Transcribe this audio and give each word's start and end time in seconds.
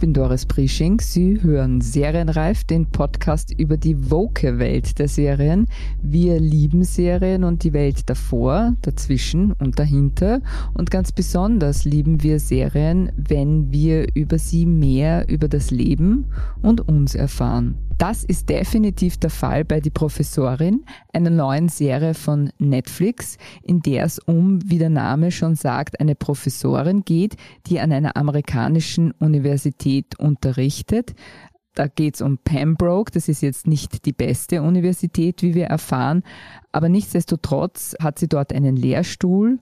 Bin 0.00 0.14
Doris 0.14 0.46
Prisching. 0.46 0.98
Sie 0.98 1.42
hören 1.42 1.82
Serienreif, 1.82 2.64
den 2.64 2.86
Podcast 2.86 3.52
über 3.58 3.76
die 3.76 4.10
woke-Welt 4.10 4.98
der 4.98 5.08
Serien. 5.08 5.66
Wir 6.02 6.40
lieben 6.40 6.84
Serien 6.84 7.44
und 7.44 7.64
die 7.64 7.74
Welt 7.74 8.08
davor, 8.08 8.74
dazwischen 8.80 9.52
und 9.52 9.78
dahinter. 9.78 10.40
Und 10.72 10.90
ganz 10.90 11.12
besonders 11.12 11.84
lieben 11.84 12.22
wir 12.22 12.40
Serien, 12.40 13.12
wenn 13.14 13.70
wir 13.72 14.06
über 14.14 14.38
sie 14.38 14.64
mehr 14.64 15.28
über 15.28 15.48
das 15.48 15.70
Leben 15.70 16.24
und 16.62 16.80
uns 16.88 17.14
erfahren. 17.14 17.89
Das 18.00 18.24
ist 18.24 18.48
definitiv 18.48 19.18
der 19.18 19.28
Fall 19.28 19.62
bei 19.62 19.78
Die 19.78 19.90
Professorin, 19.90 20.86
einer 21.12 21.28
neuen 21.28 21.68
Serie 21.68 22.14
von 22.14 22.50
Netflix, 22.56 23.36
in 23.62 23.82
der 23.82 24.04
es 24.04 24.18
um, 24.18 24.58
wie 24.64 24.78
der 24.78 24.88
Name 24.88 25.30
schon 25.30 25.54
sagt, 25.54 26.00
eine 26.00 26.14
Professorin 26.14 27.02
geht, 27.04 27.36
die 27.66 27.78
an 27.78 27.92
einer 27.92 28.16
amerikanischen 28.16 29.10
Universität 29.10 30.18
unterrichtet. 30.18 31.14
Da 31.74 31.88
geht 31.88 32.14
es 32.14 32.22
um 32.22 32.38
Pembroke, 32.38 33.12
das 33.12 33.28
ist 33.28 33.42
jetzt 33.42 33.66
nicht 33.66 34.06
die 34.06 34.14
beste 34.14 34.62
Universität, 34.62 35.42
wie 35.42 35.54
wir 35.54 35.66
erfahren, 35.66 36.22
aber 36.72 36.88
nichtsdestotrotz 36.88 37.96
hat 38.00 38.18
sie 38.18 38.28
dort 38.28 38.54
einen 38.54 38.76
Lehrstuhl 38.76 39.58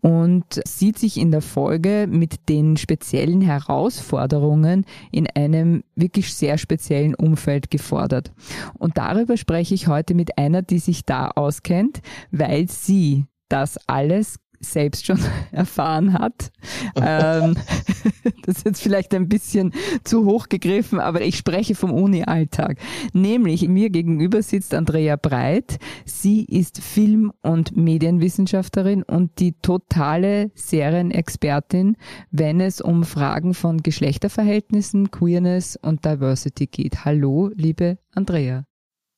und 0.00 0.60
sieht 0.66 0.98
sich 0.98 1.16
in 1.16 1.30
der 1.30 1.42
Folge 1.42 2.06
mit 2.08 2.48
den 2.48 2.76
speziellen 2.76 3.40
Herausforderungen 3.40 4.84
in 5.10 5.26
einem 5.28 5.82
wirklich 5.96 6.34
sehr 6.34 6.58
speziellen 6.58 7.14
Umfeld 7.14 7.70
gefordert. 7.70 8.32
Und 8.74 8.96
darüber 8.98 9.36
spreche 9.36 9.74
ich 9.74 9.88
heute 9.88 10.14
mit 10.14 10.38
einer, 10.38 10.62
die 10.62 10.78
sich 10.78 11.04
da 11.04 11.28
auskennt, 11.28 12.00
weil 12.30 12.68
sie 12.68 13.26
das 13.48 13.78
alles 13.88 14.38
selbst 14.60 15.06
schon 15.06 15.18
erfahren 15.52 16.12
hat. 16.12 16.50
ähm, 16.96 17.56
das 18.44 18.58
ist 18.58 18.64
jetzt 18.64 18.82
vielleicht 18.82 19.14
ein 19.14 19.28
bisschen 19.28 19.72
zu 20.04 20.24
hoch 20.24 20.48
gegriffen, 20.48 21.00
aber 21.00 21.22
ich 21.22 21.36
spreche 21.36 21.74
vom 21.74 21.92
Uni-Alltag. 21.92 22.78
Nämlich 23.12 23.66
mir 23.68 23.90
gegenüber 23.90 24.42
sitzt 24.42 24.74
Andrea 24.74 25.16
Breit. 25.16 25.78
Sie 26.04 26.44
ist 26.44 26.82
Film- 26.82 27.32
und 27.42 27.76
Medienwissenschaftlerin 27.76 29.02
und 29.02 29.38
die 29.38 29.52
totale 29.60 30.50
Serienexpertin, 30.54 31.96
wenn 32.30 32.60
es 32.60 32.80
um 32.80 33.04
Fragen 33.04 33.54
von 33.54 33.82
Geschlechterverhältnissen, 33.82 35.10
Queerness 35.10 35.76
und 35.76 36.04
Diversity 36.04 36.66
geht. 36.66 37.04
Hallo, 37.04 37.50
liebe 37.54 37.98
Andrea. 38.14 38.67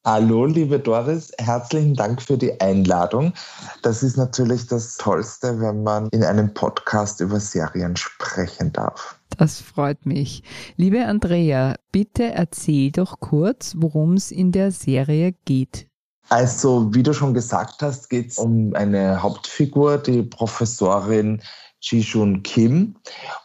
Hallo, 0.07 0.47
liebe 0.47 0.79
Doris, 0.79 1.31
herzlichen 1.37 1.95
Dank 1.95 2.23
für 2.23 2.39
die 2.39 2.59
Einladung. 2.59 3.35
Das 3.83 4.03
ist 4.03 4.17
natürlich 4.17 4.67
das 4.67 4.97
Tollste, 4.97 5.61
wenn 5.61 5.83
man 5.83 6.09
in 6.11 6.25
einem 6.25 6.55
Podcast 6.55 7.21
über 7.21 7.39
Serien 7.39 7.95
sprechen 7.97 8.73
darf. 8.73 9.21
Das 9.37 9.61
freut 9.61 10.07
mich. 10.07 10.43
Liebe 10.77 11.05
Andrea, 11.05 11.75
bitte 11.93 12.33
erzähl 12.33 12.93
doch 12.93 13.21
kurz, 13.21 13.75
worum 13.77 14.15
es 14.15 14.31
in 14.31 14.53
der 14.53 14.71
Serie 14.73 15.35
geht. 15.45 15.87
Also, 16.31 16.95
wie 16.95 17.03
du 17.03 17.13
schon 17.13 17.35
gesagt 17.35 17.83
hast, 17.83 18.09
geht 18.09 18.31
es 18.31 18.39
um 18.39 18.73
eine 18.73 19.23
Hauptfigur, 19.23 19.99
die 19.99 20.23
Professorin 20.23 21.43
Jishun 21.81 22.43
Kim 22.43 22.97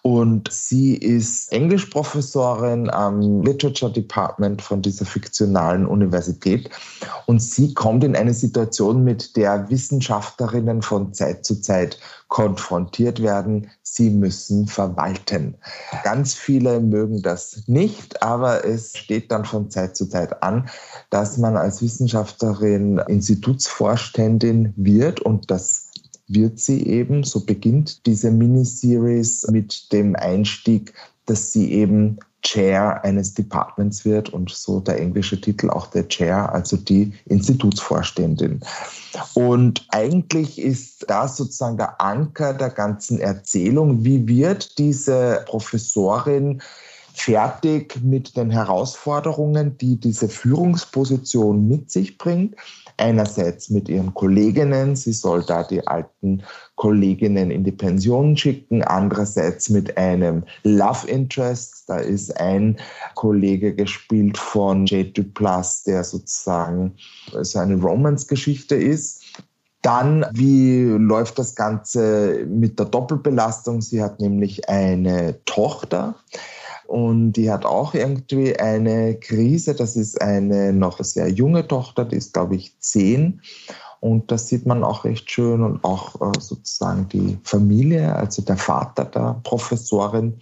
und 0.01 0.51
sie 0.51 0.95
ist 0.95 1.51
Englischprofessorin 1.51 2.89
am 2.89 3.41
Literature 3.41 3.91
Department 3.91 4.61
von 4.61 4.81
dieser 4.81 5.05
fiktionalen 5.05 5.85
Universität 5.85 6.69
und 7.25 7.41
sie 7.41 7.73
kommt 7.73 8.03
in 8.03 8.15
eine 8.15 8.33
Situation, 8.33 9.03
mit 9.03 9.35
der 9.37 9.69
Wissenschaftlerinnen 9.69 10.81
von 10.81 11.13
Zeit 11.13 11.45
zu 11.45 11.61
Zeit 11.61 11.97
konfrontiert 12.27 13.21
werden. 13.21 13.69
Sie 13.83 14.09
müssen 14.09 14.67
verwalten. 14.67 15.55
Ganz 16.03 16.33
viele 16.33 16.81
mögen 16.81 17.21
das 17.21 17.63
nicht, 17.67 18.21
aber 18.21 18.65
es 18.65 18.97
steht 18.97 19.31
dann 19.31 19.45
von 19.45 19.69
Zeit 19.69 19.95
zu 19.95 20.07
Zeit 20.09 20.43
an, 20.43 20.67
dass 21.09 21.37
man 21.37 21.55
als 21.55 21.81
Wissenschaftlerin 21.81 22.97
Institutsvorständin 23.07 24.73
wird 24.75 25.21
und 25.21 25.49
das 25.49 25.84
wird 26.27 26.59
sie 26.59 26.85
eben, 26.87 27.23
so 27.23 27.45
beginnt 27.45 28.05
diese 28.05 28.31
Miniseries 28.31 29.47
mit 29.49 29.91
dem 29.91 30.15
Einstieg, 30.15 30.93
dass 31.25 31.51
sie 31.51 31.71
eben 31.71 32.19
Chair 32.45 33.03
eines 33.03 33.33
Departments 33.33 34.05
wird 34.05 34.29
und 34.29 34.51
so 34.51 34.79
der 34.79 34.99
englische 34.99 35.41
Titel 35.41 35.71
auch 35.71 35.87
der 35.87 36.07
Chair, 36.07 36.53
also 36.53 36.77
die 36.77 37.11
Institutsvorständin. 37.25 38.59
Und 39.33 39.85
eigentlich 39.89 40.59
ist 40.59 41.05
das 41.09 41.37
sozusagen 41.37 41.77
der 41.77 41.99
Anker 41.99 42.53
der 42.53 42.69
ganzen 42.69 43.19
Erzählung. 43.19 44.03
Wie 44.05 44.27
wird 44.27 44.77
diese 44.77 45.43
Professorin 45.47 46.61
fertig 47.15 48.01
mit 48.03 48.35
den 48.35 48.51
Herausforderungen, 48.51 49.77
die 49.77 49.99
diese 49.99 50.29
Führungsposition 50.29 51.67
mit 51.67 51.89
sich 51.89 52.17
bringt? 52.17 52.55
Einerseits 52.97 53.69
mit 53.69 53.89
ihren 53.89 54.13
Kolleginnen, 54.13 54.95
sie 54.95 55.13
soll 55.13 55.43
da 55.43 55.63
die 55.63 55.85
alten 55.85 56.43
Kolleginnen 56.75 57.51
in 57.51 57.63
die 57.63 57.71
Pension 57.71 58.37
schicken, 58.37 58.83
andererseits 58.83 59.69
mit 59.69 59.97
einem 59.97 60.43
Love 60.63 61.07
Interest, 61.07 61.83
da 61.87 61.97
ist 61.97 62.39
ein 62.39 62.77
Kollege 63.15 63.73
gespielt 63.73 64.37
von 64.37 64.85
Jade 64.85 65.11
Duplass, 65.11 65.83
der 65.83 66.03
sozusagen 66.03 66.95
so 67.41 67.59
eine 67.59 67.81
Romance-Geschichte 67.81 68.75
ist. 68.75 69.23
Dann, 69.81 70.25
wie 70.31 70.81
läuft 70.81 71.37
das 71.37 71.53
Ganze 71.53 72.47
mit 72.49 72.79
der 72.79 72.87
Doppelbelastung? 72.87 73.81
Sie 73.81 74.01
hat 74.01 74.19
nämlich 74.19 74.67
eine 74.67 75.43
Tochter, 75.45 76.15
und 76.87 77.33
die 77.33 77.51
hat 77.51 77.65
auch 77.65 77.93
irgendwie 77.93 78.57
eine 78.57 79.15
Krise. 79.15 79.75
Das 79.75 79.95
ist 79.95 80.21
eine 80.21 80.73
noch 80.73 81.03
sehr 81.03 81.29
junge 81.29 81.67
Tochter, 81.67 82.05
die 82.05 82.17
ist, 82.17 82.33
glaube 82.33 82.55
ich, 82.55 82.79
zehn. 82.79 83.41
Und 83.99 84.31
das 84.31 84.49
sieht 84.49 84.67
man 84.67 84.83
auch 84.83 85.03
recht 85.03 85.31
schön 85.31 85.63
und 85.63 85.83
auch 85.83 86.21
äh, 86.21 86.39
sozusagen 86.39 87.09
die 87.09 87.39
Familie, 87.43 88.15
also 88.15 88.43
der 88.43 88.57
Vater 88.57 89.05
der 89.05 89.41
Professorin 89.43 90.37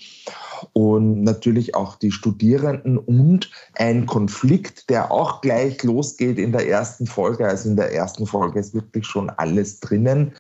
und 0.74 1.24
natürlich 1.24 1.76
auch 1.76 1.96
die 1.96 2.12
Studierenden 2.12 2.98
und 2.98 3.50
ein 3.76 4.06
Konflikt, 4.06 4.90
der 4.90 5.12
auch 5.12 5.40
gleich 5.42 5.82
losgeht 5.84 6.40
in 6.40 6.52
der 6.52 6.68
ersten 6.68 7.06
Folge. 7.06 7.48
Also 7.48 7.70
in 7.70 7.78
der 7.78 7.94
ersten 7.94 8.26
Folge 8.26 8.60
ist 8.60 8.74
wirklich 8.74 9.06
schon 9.06 9.30
alles 9.30 9.80
drinnen 9.80 10.34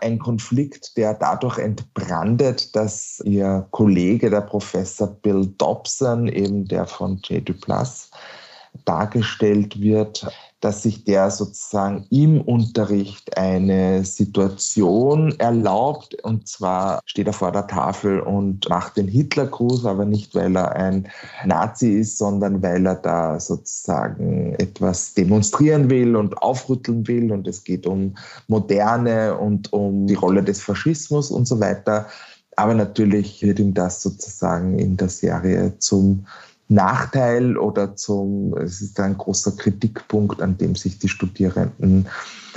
ein 0.00 0.18
Konflikt, 0.18 0.96
der 0.96 1.14
dadurch 1.14 1.58
entbrandet, 1.58 2.74
dass 2.74 3.20
ihr 3.24 3.66
Kollege, 3.70 4.30
der 4.30 4.42
Professor 4.42 5.08
Bill 5.08 5.46
Dobson, 5.58 6.28
eben 6.28 6.66
der 6.66 6.86
von 6.86 7.20
J. 7.24 7.48
Duplass, 7.48 8.10
dargestellt 8.84 9.80
wird, 9.80 10.26
dass 10.60 10.82
sich 10.82 11.04
der 11.04 11.30
sozusagen 11.30 12.06
im 12.10 12.42
Unterricht 12.42 13.36
eine 13.36 14.04
Situation 14.04 15.34
erlaubt. 15.38 16.22
Und 16.22 16.48
zwar 16.48 17.00
steht 17.06 17.26
er 17.26 17.32
vor 17.32 17.50
der 17.50 17.66
Tafel 17.66 18.20
und 18.20 18.68
macht 18.68 18.98
den 18.98 19.08
Hitlergruß, 19.08 19.86
aber 19.86 20.04
nicht, 20.04 20.34
weil 20.34 20.54
er 20.56 20.72
ein 20.72 21.08
Nazi 21.46 22.00
ist, 22.00 22.18
sondern 22.18 22.62
weil 22.62 22.86
er 22.86 22.96
da 22.96 23.40
sozusagen 23.40 24.54
etwas 24.58 25.14
demonstrieren 25.14 25.88
will 25.88 26.14
und 26.14 26.42
aufrütteln 26.42 27.08
will. 27.08 27.32
Und 27.32 27.48
es 27.48 27.64
geht 27.64 27.86
um 27.86 28.16
Moderne 28.46 29.38
und 29.38 29.72
um 29.72 30.06
die 30.06 30.14
Rolle 30.14 30.42
des 30.42 30.60
Faschismus 30.60 31.30
und 31.30 31.46
so 31.48 31.58
weiter. 31.58 32.06
Aber 32.56 32.74
natürlich 32.74 33.42
wird 33.42 33.58
ihm 33.58 33.72
das 33.72 34.02
sozusagen 34.02 34.78
in 34.78 34.98
der 34.98 35.08
Serie 35.08 35.78
zum 35.78 36.26
Nachteil 36.70 37.58
oder 37.58 37.96
zum, 37.96 38.56
es 38.56 38.80
ist 38.80 39.00
ein 39.00 39.18
großer 39.18 39.56
Kritikpunkt, 39.56 40.40
an 40.40 40.56
dem 40.56 40.76
sich 40.76 41.00
die 41.00 41.08
Studierenden 41.08 42.06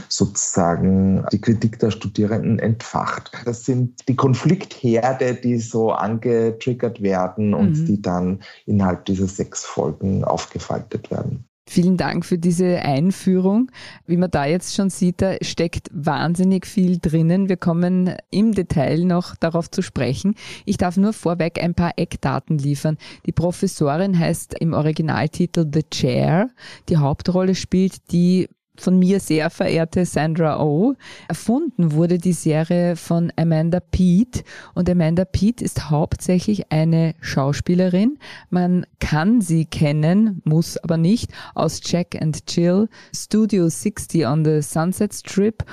sozusagen 0.08 1.26
die 1.32 1.42
Kritik 1.42 1.80
der 1.80 1.90
Studierenden 1.90 2.60
entfacht. 2.60 3.32
Das 3.46 3.66
sind 3.66 4.08
die 4.08 4.16
Konfliktherde, 4.16 5.34
die 5.34 5.58
so 5.58 5.92
angetriggert 5.92 7.02
werden 7.02 7.56
und 7.56 7.80
mhm. 7.80 7.86
die 7.86 8.02
dann 8.02 8.44
innerhalb 8.68 9.06
dieser 9.06 9.28
sechs 9.28 9.66
Folgen 9.66 10.24
aufgefaltet 10.24 11.10
werden. 11.10 11.46
Vielen 11.66 11.96
Dank 11.96 12.26
für 12.26 12.38
diese 12.38 12.82
Einführung. 12.82 13.72
Wie 14.06 14.18
man 14.18 14.30
da 14.30 14.46
jetzt 14.46 14.76
schon 14.76 14.90
sieht, 14.90 15.22
da 15.22 15.36
steckt 15.42 15.90
wahnsinnig 15.94 16.66
viel 16.66 17.00
drinnen. 17.00 17.48
Wir 17.48 17.56
kommen 17.56 18.16
im 18.32 18.54
Detail 18.54 19.06
noch 19.06 19.36
darauf 19.36 19.72
zu 19.72 19.82
sprechen. 19.82 20.36
Ich 20.66 20.78
darf 20.78 20.98
nur 20.98 21.14
vorweg 21.14 21.64
ein 21.64 21.74
paar 21.74 21.94
Eckdaten 21.96 22.58
liefern. 22.58 22.98
Die 23.26 23.32
Professorin 23.32 24.20
heißt 24.20 24.56
im 24.60 24.74
Originaltitel 24.74 25.66
The 25.72 25.84
Chair. 25.90 26.50
Die 26.90 26.98
Hauptrolle 26.98 27.56
spielt 27.56 28.12
die 28.12 28.50
von 28.78 28.98
mir 28.98 29.20
sehr 29.20 29.50
verehrte 29.50 30.06
Sandra 30.06 30.62
Oh. 30.62 30.96
Erfunden 31.28 31.92
wurde 31.94 32.18
die 32.18 32.34
Serie 32.34 32.96
von 32.96 33.32
Amanda 33.36 33.80
Peet 33.80 34.44
und 34.74 34.90
Amanda 34.90 35.26
Peet 35.26 35.62
ist 35.62 35.90
hauptsächlich 35.90 36.72
eine 36.72 37.14
Schauspielerin. 37.22 38.18
Man 38.50 38.86
kann 39.00 39.42
sie 39.42 39.66
kennen, 39.66 40.42
muss 40.44 40.78
aber 40.78 40.98
nicht, 40.98 41.32
aus 41.54 41.82
Jack 41.84 42.20
and 42.20 42.44
Jill, 42.52 42.90
Studio 43.16 43.70
60 43.70 44.26
on 44.26 44.44
the 44.44 44.62
Sunset 44.62 45.14
Strip 45.14 45.64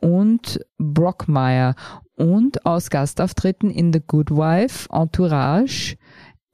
und 0.00 0.60
Brockmire 0.78 1.74
und 2.16 2.66
aus 2.66 2.90
Gastauftritten 2.90 3.70
in 3.70 3.92
The 3.92 4.00
Good 4.04 4.30
Wife, 4.32 4.88
Entourage, 4.90 5.96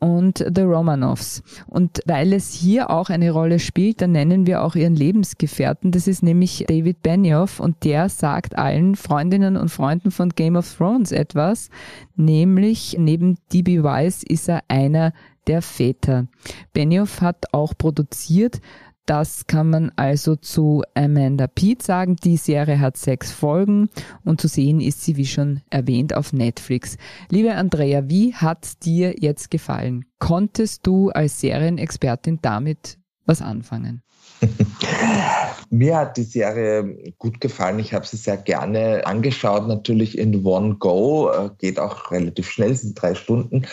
und 0.05 0.45
The 0.55 0.61
Romanovs. 0.61 1.43
Und 1.67 2.03
weil 2.05 2.35
es 2.35 2.53
hier 2.53 2.91
auch 2.91 3.09
eine 3.09 3.31
Rolle 3.31 3.59
spielt, 3.59 4.03
dann 4.03 4.13
nennen 4.13 4.47
wir 4.47 4.63
auch 4.63 4.75
ihren 4.75 4.95
Lebensgefährten. 4.95 5.93
Das 5.93 6.07
ist 6.07 6.23
nämlich 6.23 6.67
David 6.69 7.03
Benioff 7.03 7.59
und 7.59 7.85
der 7.85 8.11
sagt 8.11 8.59
allen 8.59 8.97
Freundinnen 8.97 9.57
und 9.57 9.71
Freunden 9.71 10.11
von 10.11 10.29
Game 10.29 10.57
of 10.57 10.77
Thrones 10.77 11.11
etwas, 11.11 11.71
nämlich 12.17 12.97
neben 12.99 13.39
D.B. 13.51 13.83
Weiss 13.83 14.23
ist 14.23 14.49
er 14.49 14.61
einer 14.69 15.15
der 15.47 15.63
Väter. 15.63 16.27
Benioff 16.75 17.23
hat 17.23 17.55
auch 17.55 17.73
produziert 17.77 18.61
das 19.07 19.47
kann 19.47 19.71
man 19.71 19.93
also 19.97 20.37
zu 20.37 20.83
Amanda 20.95 21.47
Pete 21.47 21.85
sagen. 21.85 22.17
Die 22.17 22.37
Serie 22.37 22.81
hat 22.81 22.97
sechs 22.97 23.33
Folgen 23.33 23.91
und 24.25 24.41
zu 24.41 24.49
sehen 24.49 24.81
ist 24.81 25.03
sie, 25.03 25.17
wie 25.17 25.27
schon 25.27 25.61
erwähnt, 25.71 26.15
auf 26.15 26.33
Netflix. 26.33 26.97
Liebe 27.29 27.55
Andrea, 27.55 28.09
wie 28.09 28.35
hat 28.35 28.85
dir 28.85 29.15
jetzt 29.19 29.51
gefallen? 29.51 30.07
Konntest 30.19 30.87
du 30.87 31.11
als 31.11 31.41
Serienexpertin 31.41 32.39
damit 32.41 32.99
was 33.27 33.43
anfangen? 33.43 34.03
Mir 35.71 35.97
hat 35.97 36.17
die 36.17 36.23
Serie 36.23 37.13
gut 37.19 37.41
gefallen. 37.41 37.79
Ich 37.79 37.95
habe 37.95 38.07
sie 38.07 38.17
sehr 38.17 38.37
gerne 38.37 39.07
angeschaut, 39.07 39.67
natürlich 39.67 40.17
in 40.17 40.45
One 40.45 40.77
Go. 40.77 41.31
Äh, 41.31 41.51
geht 41.59 41.79
auch 41.81 42.11
relativ 42.11 42.49
schnell, 42.49 42.75
sind 42.77 43.01
drei 43.01 43.15
Stunden. 43.15 43.67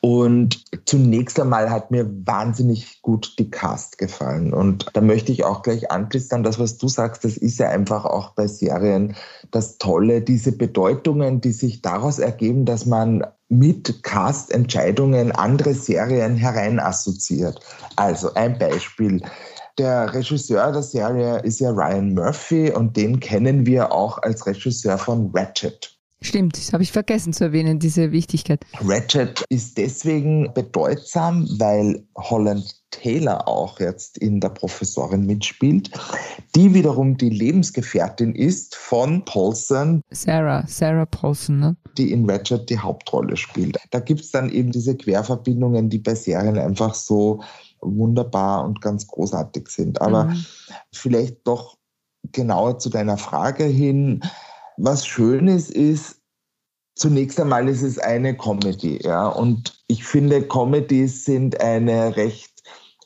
Und 0.00 0.64
zunächst 0.84 1.40
einmal 1.40 1.70
hat 1.70 1.90
mir 1.90 2.08
wahnsinnig 2.24 3.02
gut 3.02 3.34
die 3.38 3.50
Cast 3.50 3.98
gefallen. 3.98 4.52
Und 4.52 4.86
da 4.92 5.00
möchte 5.00 5.32
ich 5.32 5.44
auch 5.44 5.62
gleich 5.62 5.90
anschließen 5.90 6.44
das, 6.44 6.58
was 6.58 6.78
du 6.78 6.88
sagst. 6.88 7.24
Das 7.24 7.36
ist 7.36 7.58
ja 7.58 7.68
einfach 7.68 8.04
auch 8.04 8.34
bei 8.34 8.46
Serien 8.46 9.16
das 9.50 9.78
Tolle, 9.78 10.22
diese 10.22 10.52
Bedeutungen, 10.52 11.40
die 11.40 11.52
sich 11.52 11.82
daraus 11.82 12.18
ergeben, 12.18 12.66
dass 12.66 12.86
man 12.86 13.24
mit 13.48 14.02
Cast-Entscheidungen 14.02 15.32
andere 15.32 15.74
Serien 15.74 16.36
hereinassoziiert. 16.36 17.60
Also 17.96 18.34
ein 18.34 18.58
Beispiel. 18.58 19.22
Der 19.78 20.12
Regisseur 20.12 20.72
der 20.72 20.82
Serie 20.82 21.38
ist 21.38 21.60
ja 21.60 21.70
Ryan 21.70 22.12
Murphy 22.12 22.72
und 22.72 22.96
den 22.96 23.20
kennen 23.20 23.64
wir 23.64 23.92
auch 23.92 24.18
als 24.22 24.44
Regisseur 24.44 24.98
von 24.98 25.30
Ratchet. 25.32 25.98
Stimmt, 26.20 26.56
das 26.56 26.72
habe 26.72 26.82
ich 26.82 26.90
vergessen 26.90 27.32
zu 27.32 27.44
erwähnen, 27.44 27.78
diese 27.78 28.10
Wichtigkeit. 28.10 28.64
Ratchet 28.80 29.44
ist 29.50 29.78
deswegen 29.78 30.52
bedeutsam, 30.52 31.48
weil 31.58 32.04
Holland 32.16 32.74
Taylor 32.90 33.46
auch 33.46 33.78
jetzt 33.78 34.18
in 34.18 34.40
der 34.40 34.48
Professorin 34.48 35.26
mitspielt, 35.26 35.90
die 36.56 36.74
wiederum 36.74 37.16
die 37.16 37.30
Lebensgefährtin 37.30 38.34
ist 38.34 38.74
von 38.74 39.24
Paulson. 39.24 40.02
Sarah, 40.10 40.66
Sarah 40.66 41.06
Paulson, 41.06 41.60
ne? 41.60 41.76
Die 41.96 42.10
in 42.10 42.28
Ratchet 42.28 42.68
die 42.68 42.78
Hauptrolle 42.78 43.36
spielt. 43.36 43.78
Da 43.92 44.00
gibt 44.00 44.22
es 44.22 44.32
dann 44.32 44.50
eben 44.50 44.72
diese 44.72 44.96
Querverbindungen, 44.96 45.88
die 45.88 45.98
bei 45.98 46.16
Serien 46.16 46.58
einfach 46.58 46.94
so 46.94 47.42
wunderbar 47.80 48.64
und 48.64 48.80
ganz 48.80 49.06
großartig 49.06 49.68
sind. 49.68 50.00
Aber 50.00 50.24
mhm. 50.24 50.44
vielleicht 50.92 51.46
doch 51.46 51.78
genauer 52.32 52.78
zu 52.78 52.90
deiner 52.90 53.18
Frage 53.18 53.64
hin. 53.64 54.22
Was 54.76 55.06
schön 55.06 55.48
ist, 55.48 55.70
ist, 55.70 56.20
zunächst 56.94 57.40
einmal 57.40 57.68
ist 57.68 57.82
es 57.82 57.98
eine 57.98 58.36
Comedy, 58.36 59.00
ja. 59.02 59.28
Und 59.28 59.82
ich 59.86 60.04
finde, 60.04 60.42
Comedies 60.42 61.24
sind 61.24 61.60
eine 61.60 62.16
recht 62.16 62.57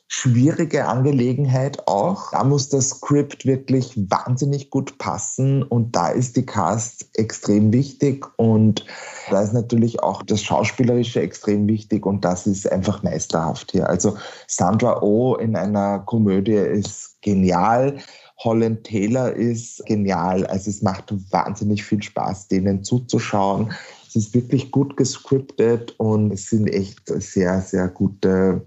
schwierige 0.07 0.87
Angelegenheit 0.87 1.87
auch. 1.87 2.31
Da 2.31 2.43
muss 2.43 2.69
das 2.69 2.89
Skript 2.89 3.45
wirklich 3.45 3.97
wahnsinnig 4.09 4.69
gut 4.69 4.97
passen 4.97 5.63
und 5.63 5.95
da 5.95 6.09
ist 6.09 6.35
die 6.37 6.45
Cast 6.45 7.09
extrem 7.15 7.73
wichtig 7.73 8.25
und 8.37 8.85
da 9.29 9.41
ist 9.41 9.53
natürlich 9.53 10.01
auch 10.03 10.21
das 10.23 10.41
Schauspielerische 10.41 11.21
extrem 11.21 11.67
wichtig 11.67 12.05
und 12.05 12.23
das 12.23 12.45
ist 12.45 12.71
einfach 12.71 13.01
meisterhaft 13.03 13.71
hier. 13.71 13.89
Also 13.89 14.15
Sandra 14.47 15.01
Oh 15.01 15.35
in 15.35 15.55
einer 15.55 15.99
Komödie 15.99 16.53
ist 16.53 17.17
genial. 17.21 17.97
Holland 18.43 18.83
Taylor 18.83 19.33
ist 19.33 19.85
genial. 19.85 20.45
Also 20.45 20.69
es 20.69 20.81
macht 20.81 21.13
wahnsinnig 21.31 21.83
viel 21.83 22.03
Spaß, 22.03 22.49
denen 22.49 22.83
zuzuschauen. 22.83 23.73
Es 24.07 24.15
ist 24.15 24.33
wirklich 24.33 24.71
gut 24.71 24.97
gescriptet 24.97 25.95
und 25.97 26.31
es 26.31 26.49
sind 26.49 26.67
echt 26.67 27.07
sehr, 27.07 27.61
sehr 27.61 27.87
gute 27.87 28.65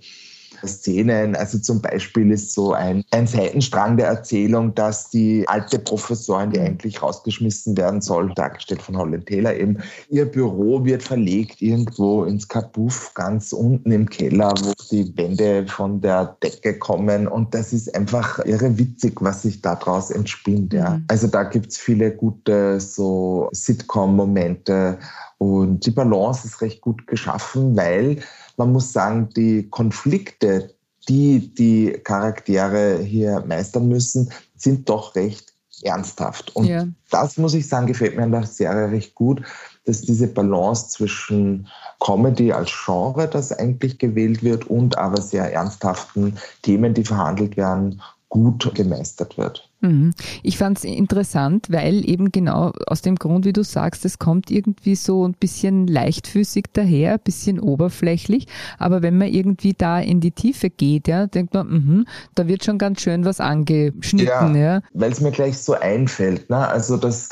Szenen. 0.65 1.37
Also 1.37 1.59
zum 1.59 1.81
Beispiel 1.81 2.31
ist 2.31 2.53
so 2.53 2.73
ein, 2.73 3.05
ein 3.11 3.27
Seitenstrang 3.27 3.97
der 3.97 4.09
Erzählung, 4.09 4.75
dass 4.75 5.11
die 5.11 5.45
alte 5.49 5.79
Professorin, 5.79 6.51
die 6.51 6.61
eigentlich 6.61 7.03
rausgeschmissen 7.03 7.77
werden 7.77 8.01
soll, 8.01 8.33
dargestellt 8.35 8.83
von 8.83 8.97
Holland 8.97 9.27
Taylor 9.27 9.55
eben, 9.55 9.79
ihr 10.09 10.25
Büro 10.27 10.85
wird 10.85 11.03
verlegt 11.03 11.63
irgendwo 11.63 12.25
ins 12.25 12.49
Kabuff 12.49 13.13
ganz 13.15 13.53
unten 13.53 13.91
im 13.91 14.09
Keller, 14.09 14.55
wo 14.63 14.73
die 14.91 15.17
Wände 15.17 15.67
von 15.67 16.01
der 16.01 16.37
Decke 16.43 16.79
kommen 16.79 17.27
und 17.27 17.55
das 17.55 17.73
ist 17.73 17.95
einfach 17.95 18.45
irre 18.45 18.79
witzig, 18.79 19.15
was 19.21 19.43
sich 19.43 19.61
daraus 19.61 20.11
entspinnt. 20.11 20.73
Ja. 20.73 20.91
Mhm. 20.91 21.05
Also 21.09 21.27
da 21.27 21.43
gibt 21.45 21.73
es 21.73 21.79
viele 21.79 22.15
gute 22.15 22.81
so 22.81 23.49
Sitcom-Momente 23.53 24.99
und 25.39 25.85
die 25.85 25.91
Balance 25.91 26.47
ist 26.47 26.61
recht 26.61 26.81
gut 26.81 27.07
geschaffen, 27.07 27.77
weil 27.77 28.19
man 28.57 28.73
muss 28.73 28.93
sagen, 28.93 29.29
die 29.37 29.69
Konflikte, 29.69 30.75
die 31.09 31.55
die 31.55 31.93
Charaktere 32.05 32.99
hier 32.99 33.45
meistern 33.47 33.89
müssen, 33.89 34.31
sind 34.57 34.89
doch 34.89 35.15
recht 35.15 35.53
ernsthaft. 35.83 36.55
Und 36.57 36.67
ja. 36.67 36.87
das, 37.11 37.37
muss 37.37 37.55
ich 37.55 37.69
sagen, 37.69 37.87
gefällt 37.87 38.17
mir 38.17 38.23
an 38.23 38.33
der 38.33 38.47
Serie 38.47 38.91
recht 38.91 39.15
gut, 39.15 39.43
dass 39.85 40.01
diese 40.01 40.27
Balance 40.27 40.89
zwischen 40.89 41.69
Comedy 42.01 42.53
als 42.53 42.71
Genre, 42.85 43.29
das 43.29 43.53
eigentlich 43.53 43.99
gewählt 43.99 44.43
wird, 44.43 44.67
und 44.67 44.99
aber 44.99 45.21
sehr 45.21 45.53
ernsthaften 45.53 46.37
Themen, 46.63 46.95
die 46.95 47.05
verhandelt 47.05 47.57
werden, 47.57 48.01
gut 48.29 48.75
gemeistert 48.75 49.39
wird. 49.39 49.66
Mhm. 49.87 50.15
Ich 50.43 50.59
fand 50.59 50.79
es 50.79 50.85
interessant, 50.85 51.67
weil 51.71 52.09
eben 52.09 52.33
genau 52.33 52.73
aus 52.87 53.03
dem 53.03 53.17
Grund, 53.17 53.45
wie 53.45 53.53
du 53.53 53.65
sagst, 53.65 54.05
es 54.05 54.19
kommt 54.19 54.51
irgendwie 54.51 54.95
so 54.95 55.27
ein 55.27 55.35
bisschen 55.35 55.87
leichtfüßig 55.87 56.67
daher, 56.73 57.15
ein 57.15 57.21
bisschen 57.23 57.61
oberflächlich, 57.61 58.47
aber 58.79 59.03
wenn 59.03 59.19
man 59.19 59.29
irgendwie 59.29 59.75
da 59.75 60.01
in 60.01 60.21
die 60.21 60.33
Tiefe 60.33 60.71
geht, 60.71 61.09
ja, 61.09 61.27
denkt 61.27 61.55
man, 61.55 61.69
mh, 61.69 62.05
da 62.35 62.49
wird 62.49 62.65
schon 62.65 62.79
ganz 62.79 63.01
schön 63.01 63.25
was 63.25 63.41
angeschnitten. 63.41 64.55
Ja, 64.55 64.75
ja. 64.75 64.81
weil 64.93 65.13
es 65.13 65.21
mir 65.21 65.33
gleich 65.33 65.59
so 65.59 65.75
einfällt. 65.75 66.49
Ne? 66.51 66.57
Also 66.57 66.97
das 66.97 67.29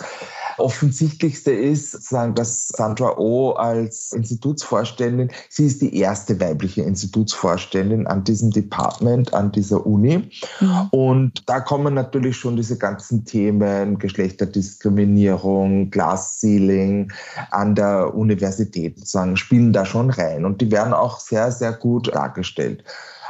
offensichtlichste 0.59 1.53
ist, 1.53 1.93
sozusagen, 1.93 2.35
dass 2.35 2.69
Sandra 2.69 3.17
Oh 3.19 3.53
als 3.53 4.13
Institutsvorständin, 4.13 5.31
sie 5.49 5.67
ist 5.67 5.83
die 5.83 5.97
erste 5.97 6.39
weibliche 6.41 6.83
Institutsvorständin 6.83 8.07
an 8.07 8.25
diesem 8.25 8.51
Department, 8.51 9.35
an 9.35 9.53
dieser 9.53 9.87
Uni. 9.87 10.31
Mhm. 10.61 10.89
Und 10.91 11.43
da 11.47 11.61
kommen 11.61 11.95
natürlich 11.95 12.37
schon 12.37 12.57
diese 12.57 12.79
ganzen 12.79 13.25
Themen, 13.25 13.99
Geschlechterdiskriminierung, 13.99 15.91
Glass 15.91 16.41
Ceiling 16.41 17.13
an 17.51 17.75
der 17.75 18.15
Universität 18.15 18.99
sozusagen, 18.99 19.37
spielen 19.37 19.73
da 19.73 19.85
schon 19.85 20.11
rein. 20.11 20.45
Und 20.45 20.61
die 20.61 20.71
werden 20.71 20.93
auch 20.93 21.21
sehr, 21.21 21.51
sehr 21.51 21.73
gut 21.73 22.15
dargestellt. 22.15 22.85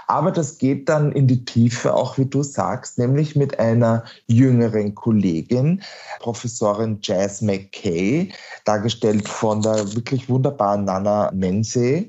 Aber 0.06 0.30
das 0.30 0.58
geht 0.58 0.88
dann 0.88 1.12
in 1.12 1.26
die 1.26 1.44
Tiefe, 1.44 1.94
auch 1.94 2.18
wie 2.18 2.26
du 2.26 2.42
sagst, 2.42 2.98
nämlich 2.98 3.36
mit 3.36 3.58
einer 3.58 4.04
jüngeren 4.26 4.94
Kollegin, 4.94 5.82
Professorin 6.20 6.98
Jazz 7.02 7.40
McKay, 7.40 8.32
dargestellt 8.64 9.28
von 9.28 9.62
der 9.62 9.94
wirklich 9.94 10.28
wunderbaren 10.28 10.84
Nana 10.84 11.30
Mense, 11.34 12.06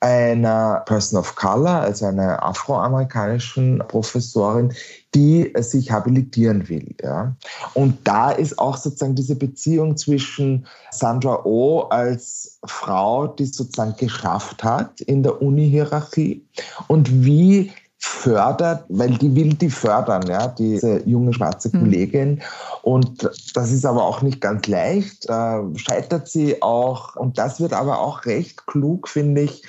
einer 0.00 0.82
Person 0.86 1.20
of 1.20 1.34
Color, 1.34 1.80
also 1.80 2.06
einer 2.06 2.42
afroamerikanischen 2.42 3.82
Professorin, 3.88 4.72
die 5.14 5.52
sich 5.58 5.90
habilitieren 5.90 6.68
will. 6.68 6.94
Ja. 7.02 7.34
Und 7.74 7.98
da 8.04 8.30
ist 8.30 8.58
auch 8.58 8.76
sozusagen 8.76 9.16
diese 9.16 9.34
Beziehung 9.34 9.96
zwischen 9.96 10.66
Sandra 10.90 11.44
Oh 11.44 11.80
als 11.90 12.58
Frau, 12.64 13.26
die 13.26 13.44
es 13.44 13.56
sozusagen 13.56 13.96
geschafft 13.96 14.62
hat 14.62 15.00
in 15.00 15.22
der 15.22 15.42
Uni-Hierarchie 15.42 16.44
und 16.86 17.24
wie 17.24 17.72
fördert, 18.02 18.84
weil 18.88 19.10
die 19.18 19.34
will 19.34 19.52
die 19.54 19.68
fördern, 19.68 20.22
ja, 20.26 20.48
diese 20.48 21.06
junge 21.06 21.34
schwarze 21.34 21.68
mhm. 21.72 21.80
Kollegin. 21.80 22.42
Und 22.82 23.28
das 23.54 23.70
ist 23.70 23.84
aber 23.84 24.04
auch 24.04 24.22
nicht 24.22 24.40
ganz 24.40 24.66
leicht. 24.66 25.28
Da 25.28 25.62
scheitert 25.76 26.26
sie 26.26 26.62
auch. 26.62 27.14
Und 27.16 27.36
das 27.36 27.60
wird 27.60 27.74
aber 27.74 27.98
auch 27.98 28.24
recht 28.24 28.66
klug, 28.66 29.06
finde 29.06 29.42
ich, 29.42 29.62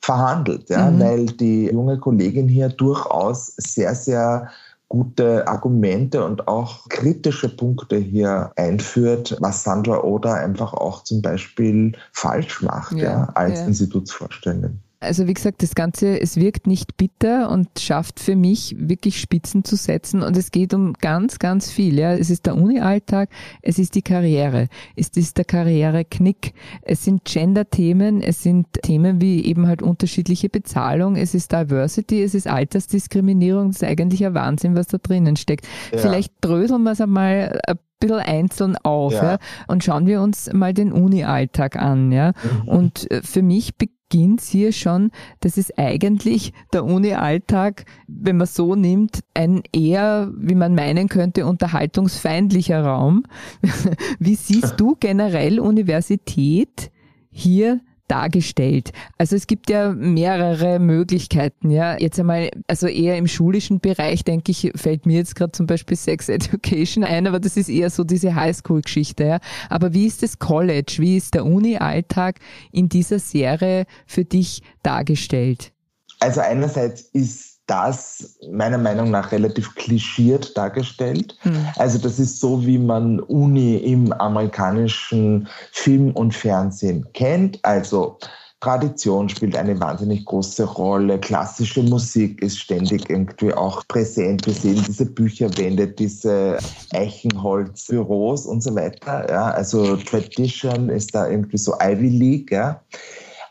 verhandelt, 0.00 0.68
ja, 0.68 0.90
mhm. 0.90 1.00
weil 1.00 1.26
die 1.26 1.66
junge 1.66 1.98
Kollegin 1.98 2.48
hier 2.48 2.68
durchaus 2.68 3.54
sehr, 3.56 3.94
sehr 3.94 4.50
gute 4.92 5.48
Argumente 5.48 6.22
und 6.22 6.48
auch 6.48 6.86
kritische 6.90 7.48
Punkte 7.48 7.96
hier 7.96 8.52
einführt, 8.56 9.38
was 9.40 9.64
Sandra 9.64 10.04
Oda 10.04 10.34
einfach 10.34 10.74
auch 10.74 11.02
zum 11.02 11.22
Beispiel 11.22 11.92
falsch 12.12 12.60
macht 12.60 12.92
ja, 12.92 13.02
ja 13.04 13.28
als 13.34 13.60
ja. 13.60 13.66
Institutsvorständin. 13.68 14.82
Also 15.02 15.26
wie 15.26 15.34
gesagt, 15.34 15.62
das 15.62 15.74
Ganze, 15.74 16.20
es 16.20 16.36
wirkt 16.36 16.66
nicht 16.66 16.96
bitter 16.96 17.50
und 17.50 17.68
schafft 17.78 18.20
für 18.20 18.36
mich 18.36 18.76
wirklich 18.78 19.20
Spitzen 19.20 19.64
zu 19.64 19.76
setzen 19.76 20.22
und 20.22 20.36
es 20.36 20.50
geht 20.50 20.72
um 20.74 20.92
ganz, 20.94 21.38
ganz 21.38 21.70
viel. 21.70 21.98
Ja. 21.98 22.12
Es 22.14 22.30
ist 22.30 22.46
der 22.46 22.56
Uni-Alltag, 22.56 23.28
es 23.62 23.78
ist 23.78 23.94
die 23.94 24.02
Karriere, 24.02 24.68
es 24.94 25.08
ist 25.08 25.38
der 25.38 25.44
Karriereknick, 25.44 26.54
es 26.82 27.04
sind 27.04 27.24
Gender-Themen, 27.24 28.22
es 28.22 28.42
sind 28.42 28.66
Themen 28.82 29.20
wie 29.20 29.44
eben 29.44 29.66
halt 29.66 29.82
unterschiedliche 29.82 30.48
Bezahlung, 30.48 31.16
es 31.16 31.34
ist 31.34 31.52
Diversity, 31.52 32.22
es 32.22 32.34
ist 32.34 32.46
Altersdiskriminierung, 32.46 33.68
das 33.68 33.82
ist 33.82 33.88
eigentlich 33.88 34.24
ein 34.24 34.34
Wahnsinn, 34.34 34.76
was 34.76 34.86
da 34.86 34.98
drinnen 34.98 35.36
steckt. 35.36 35.66
Ja. 35.92 35.98
Vielleicht 35.98 36.32
dröseln 36.40 36.84
wir 36.84 36.92
es 36.92 37.00
einmal 37.00 37.60
ein 37.66 37.78
bisschen 37.98 38.18
einzeln 38.18 38.76
auf 38.82 39.12
ja. 39.12 39.32
ja. 39.32 39.38
und 39.66 39.84
schauen 39.84 40.06
wir 40.06 40.20
uns 40.20 40.52
mal 40.52 40.74
den 40.74 40.92
Uni-Alltag 40.92 41.76
an. 41.76 42.12
Ja. 42.12 42.32
Mhm. 42.42 42.68
Und 42.68 43.10
äh, 43.10 43.22
für 43.22 43.42
mich 43.42 43.76
beginnt 43.76 44.01
beginnt 44.12 44.42
hier 44.42 44.72
schon, 44.72 45.10
dass 45.40 45.56
es 45.56 45.76
eigentlich 45.78 46.52
der 46.70 46.84
Uni-Alltag, 46.84 47.86
wenn 48.06 48.36
man 48.36 48.46
so 48.46 48.74
nimmt, 48.74 49.20
ein 49.32 49.62
eher, 49.72 50.30
wie 50.36 50.54
man 50.54 50.74
meinen 50.74 51.08
könnte, 51.08 51.46
unterhaltungsfeindlicher 51.46 52.84
Raum. 52.84 53.24
Wie 54.18 54.34
siehst 54.34 54.74
du 54.78 54.96
generell 55.00 55.58
Universität 55.58 56.90
hier 57.30 57.80
dargestellt. 58.12 58.92
Also 59.16 59.36
es 59.36 59.46
gibt 59.46 59.70
ja 59.70 59.90
mehrere 59.92 60.78
Möglichkeiten, 60.78 61.70
ja. 61.70 61.98
Jetzt 61.98 62.20
einmal, 62.20 62.50
also 62.68 62.86
eher 62.86 63.16
im 63.16 63.26
schulischen 63.26 63.80
Bereich, 63.80 64.22
denke 64.22 64.52
ich, 64.52 64.70
fällt 64.74 65.06
mir 65.06 65.16
jetzt 65.16 65.34
gerade 65.34 65.52
zum 65.52 65.66
Beispiel 65.66 65.96
Sex 65.96 66.28
Education 66.28 67.04
ein, 67.04 67.26
aber 67.26 67.40
das 67.40 67.56
ist 67.56 67.70
eher 67.70 67.88
so 67.88 68.04
diese 68.04 68.34
Highschool-Geschichte, 68.34 69.24
ja. 69.24 69.40
Aber 69.70 69.94
wie 69.94 70.06
ist 70.06 70.22
das 70.22 70.38
College? 70.38 70.96
Wie 70.98 71.16
ist 71.16 71.32
der 71.32 71.46
Uni-Alltag 71.46 72.38
in 72.70 72.90
dieser 72.90 73.18
Serie 73.18 73.86
für 74.06 74.26
dich 74.26 74.62
dargestellt? 74.82 75.72
Also 76.20 76.42
einerseits 76.42 77.00
ist 77.14 77.51
das 77.72 78.38
meiner 78.50 78.76
Meinung 78.76 79.10
nach 79.10 79.32
relativ 79.32 79.74
klischiert 79.76 80.54
dargestellt. 80.58 81.34
Mhm. 81.42 81.66
Also 81.76 81.98
das 81.98 82.18
ist 82.18 82.38
so, 82.38 82.66
wie 82.66 82.78
man 82.78 83.18
Uni 83.20 83.76
im 83.76 84.12
amerikanischen 84.12 85.48
Film 85.70 86.10
und 86.10 86.34
Fernsehen 86.34 87.06
kennt. 87.14 87.58
Also 87.62 88.18
Tradition 88.60 89.30
spielt 89.30 89.56
eine 89.56 89.80
wahnsinnig 89.80 90.26
große 90.26 90.64
Rolle. 90.64 91.18
Klassische 91.18 91.82
Musik 91.82 92.42
ist 92.42 92.58
ständig 92.58 93.08
irgendwie 93.08 93.54
auch 93.54 93.82
präsent. 93.88 94.46
Wir 94.46 94.52
sehen 94.52 94.84
diese 94.86 95.06
Bücherwände, 95.06 95.88
diese 95.88 96.58
Eichenholzbüros 96.92 98.44
und 98.44 98.62
so 98.62 98.74
weiter. 98.74 99.28
Ja, 99.30 99.46
also 99.46 99.96
Tradition 99.96 100.90
ist 100.90 101.14
da 101.14 101.28
irgendwie 101.28 101.58
so 101.58 101.74
Ivy 101.80 102.08
League. 102.08 102.52
Ja. 102.52 102.82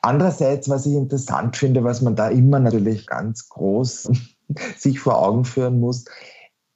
Andererseits, 0.01 0.67
was 0.67 0.85
ich 0.85 0.93
interessant 0.93 1.55
finde, 1.55 1.83
was 1.83 2.01
man 2.01 2.15
da 2.15 2.29
immer 2.29 2.59
natürlich 2.59 3.05
ganz 3.05 3.47
groß 3.49 4.09
sich 4.77 4.99
vor 4.99 5.21
Augen 5.21 5.45
führen 5.45 5.79
muss, 5.79 6.05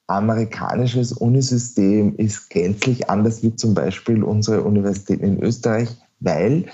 amerikanisches 0.07 1.11
Unisystem 1.13 2.15
ist 2.17 2.49
gänzlich 2.49 3.09
anders 3.09 3.41
wie 3.41 3.55
zum 3.55 3.73
Beispiel 3.73 4.23
unsere 4.23 4.61
Universitäten 4.61 5.23
in 5.25 5.43
Österreich, 5.43 5.89
weil 6.19 6.65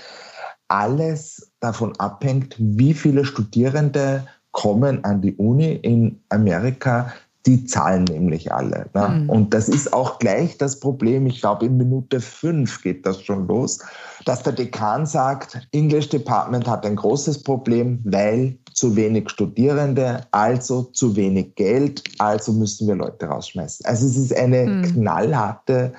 alles 0.68 1.52
davon 1.60 1.98
abhängt, 1.98 2.56
wie 2.58 2.94
viele 2.94 3.24
Studierende 3.24 4.26
kommen 4.50 5.02
an 5.04 5.22
die 5.22 5.34
Uni 5.36 5.72
in 5.72 6.20
Amerika, 6.28 7.12
die 7.46 7.64
zahlen 7.64 8.04
nämlich 8.04 8.52
alle. 8.52 8.86
Ne? 8.94 9.08
Mhm. 9.08 9.30
Und 9.30 9.54
das 9.54 9.68
ist 9.68 9.92
auch 9.92 10.18
gleich 10.18 10.58
das 10.58 10.78
Problem. 10.78 11.26
Ich 11.26 11.40
glaube, 11.40 11.66
in 11.66 11.76
Minute 11.76 12.20
fünf 12.20 12.82
geht 12.82 13.04
das 13.04 13.22
schon 13.22 13.48
los, 13.48 13.80
dass 14.24 14.42
der 14.42 14.52
Dekan 14.52 15.06
sagt, 15.06 15.66
English 15.72 16.08
Department 16.08 16.68
hat 16.68 16.86
ein 16.86 16.96
großes 16.96 17.42
Problem, 17.42 18.00
weil 18.04 18.58
zu 18.72 18.96
wenig 18.96 19.30
Studierende, 19.30 20.26
also 20.30 20.82
zu 20.84 21.16
wenig 21.16 21.54
Geld, 21.54 22.02
also 22.18 22.52
müssen 22.52 22.88
wir 22.88 22.94
Leute 22.94 23.26
rausschmeißen. 23.26 23.86
Also 23.86 24.06
es 24.06 24.16
ist 24.16 24.34
eine 24.34 24.64
mhm. 24.64 24.82
knallharte 24.82 25.92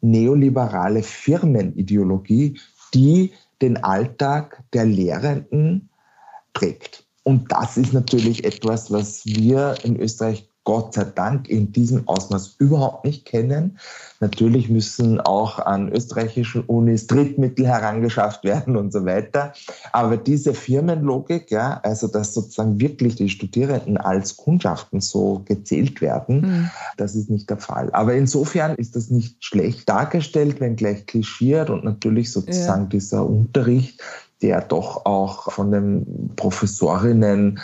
neoliberale 0.00 1.02
Firmenideologie, 1.02 2.58
die 2.94 3.32
den 3.60 3.82
Alltag 3.82 4.62
der 4.72 4.86
Lehrenden 4.86 5.88
prägt. 6.52 7.04
Und 7.24 7.52
das 7.52 7.76
ist 7.76 7.92
natürlich 7.92 8.44
etwas, 8.44 8.90
was 8.90 9.26
wir 9.26 9.74
in 9.82 10.00
Österreich 10.00 10.47
Gott 10.68 10.92
sei 10.92 11.04
Dank 11.04 11.48
in 11.48 11.72
diesem 11.72 12.06
Ausmaß 12.06 12.56
überhaupt 12.58 13.06
nicht 13.06 13.24
kennen. 13.24 13.78
Natürlich 14.20 14.68
müssen 14.68 15.18
auch 15.18 15.58
an 15.58 15.90
österreichischen 15.90 16.60
Unis 16.60 17.06
Drittmittel 17.06 17.66
herangeschafft 17.66 18.44
werden 18.44 18.76
und 18.76 18.92
so 18.92 19.06
weiter. 19.06 19.54
Aber 19.92 20.18
diese 20.18 20.52
Firmenlogik, 20.52 21.50
ja, 21.50 21.80
also 21.84 22.06
dass 22.06 22.34
sozusagen 22.34 22.78
wirklich 22.78 23.14
die 23.16 23.30
Studierenden 23.30 23.96
als 23.96 24.36
Kundschaften 24.36 25.00
so 25.00 25.40
gezählt 25.46 26.02
werden, 26.02 26.40
mhm. 26.42 26.70
das 26.98 27.14
ist 27.14 27.30
nicht 27.30 27.48
der 27.48 27.56
Fall. 27.56 27.88
Aber 27.94 28.12
insofern 28.12 28.74
ist 28.74 28.94
das 28.94 29.08
nicht 29.08 29.42
schlecht 29.42 29.88
dargestellt, 29.88 30.60
wenn 30.60 30.76
gleich 30.76 31.06
klischiert 31.06 31.70
und 31.70 31.82
natürlich 31.82 32.30
sozusagen 32.30 32.82
ja. 32.82 32.88
dieser 32.88 33.24
Unterricht, 33.24 34.02
der 34.42 34.60
doch 34.60 35.06
auch 35.06 35.50
von 35.50 35.72
den 35.72 36.30
Professorinnen 36.36 37.58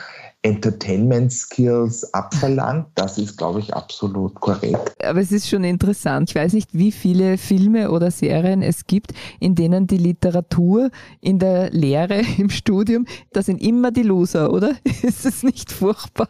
Entertainment 0.44 1.32
Skills 1.32 2.12
abverlangt. 2.12 2.86
Das 2.94 3.16
ist, 3.16 3.38
glaube 3.38 3.60
ich, 3.60 3.72
absolut 3.72 4.34
korrekt. 4.34 4.94
Aber 5.02 5.20
es 5.20 5.32
ist 5.32 5.48
schon 5.48 5.64
interessant. 5.64 6.28
Ich 6.28 6.36
weiß 6.36 6.52
nicht, 6.52 6.68
wie 6.74 6.92
viele 6.92 7.38
Filme 7.38 7.90
oder 7.90 8.10
Serien 8.10 8.60
es 8.60 8.86
gibt, 8.86 9.14
in 9.40 9.54
denen 9.54 9.86
die 9.86 9.96
Literatur 9.96 10.90
in 11.22 11.38
der 11.38 11.70
Lehre 11.70 12.20
im 12.38 12.50
Studium, 12.50 13.06
das 13.32 13.46
sind 13.46 13.62
immer 13.62 13.90
die 13.90 14.02
Loser, 14.02 14.52
oder? 14.52 14.72
Ist 15.02 15.24
es 15.24 15.42
nicht 15.42 15.72
furchtbar? 15.72 16.28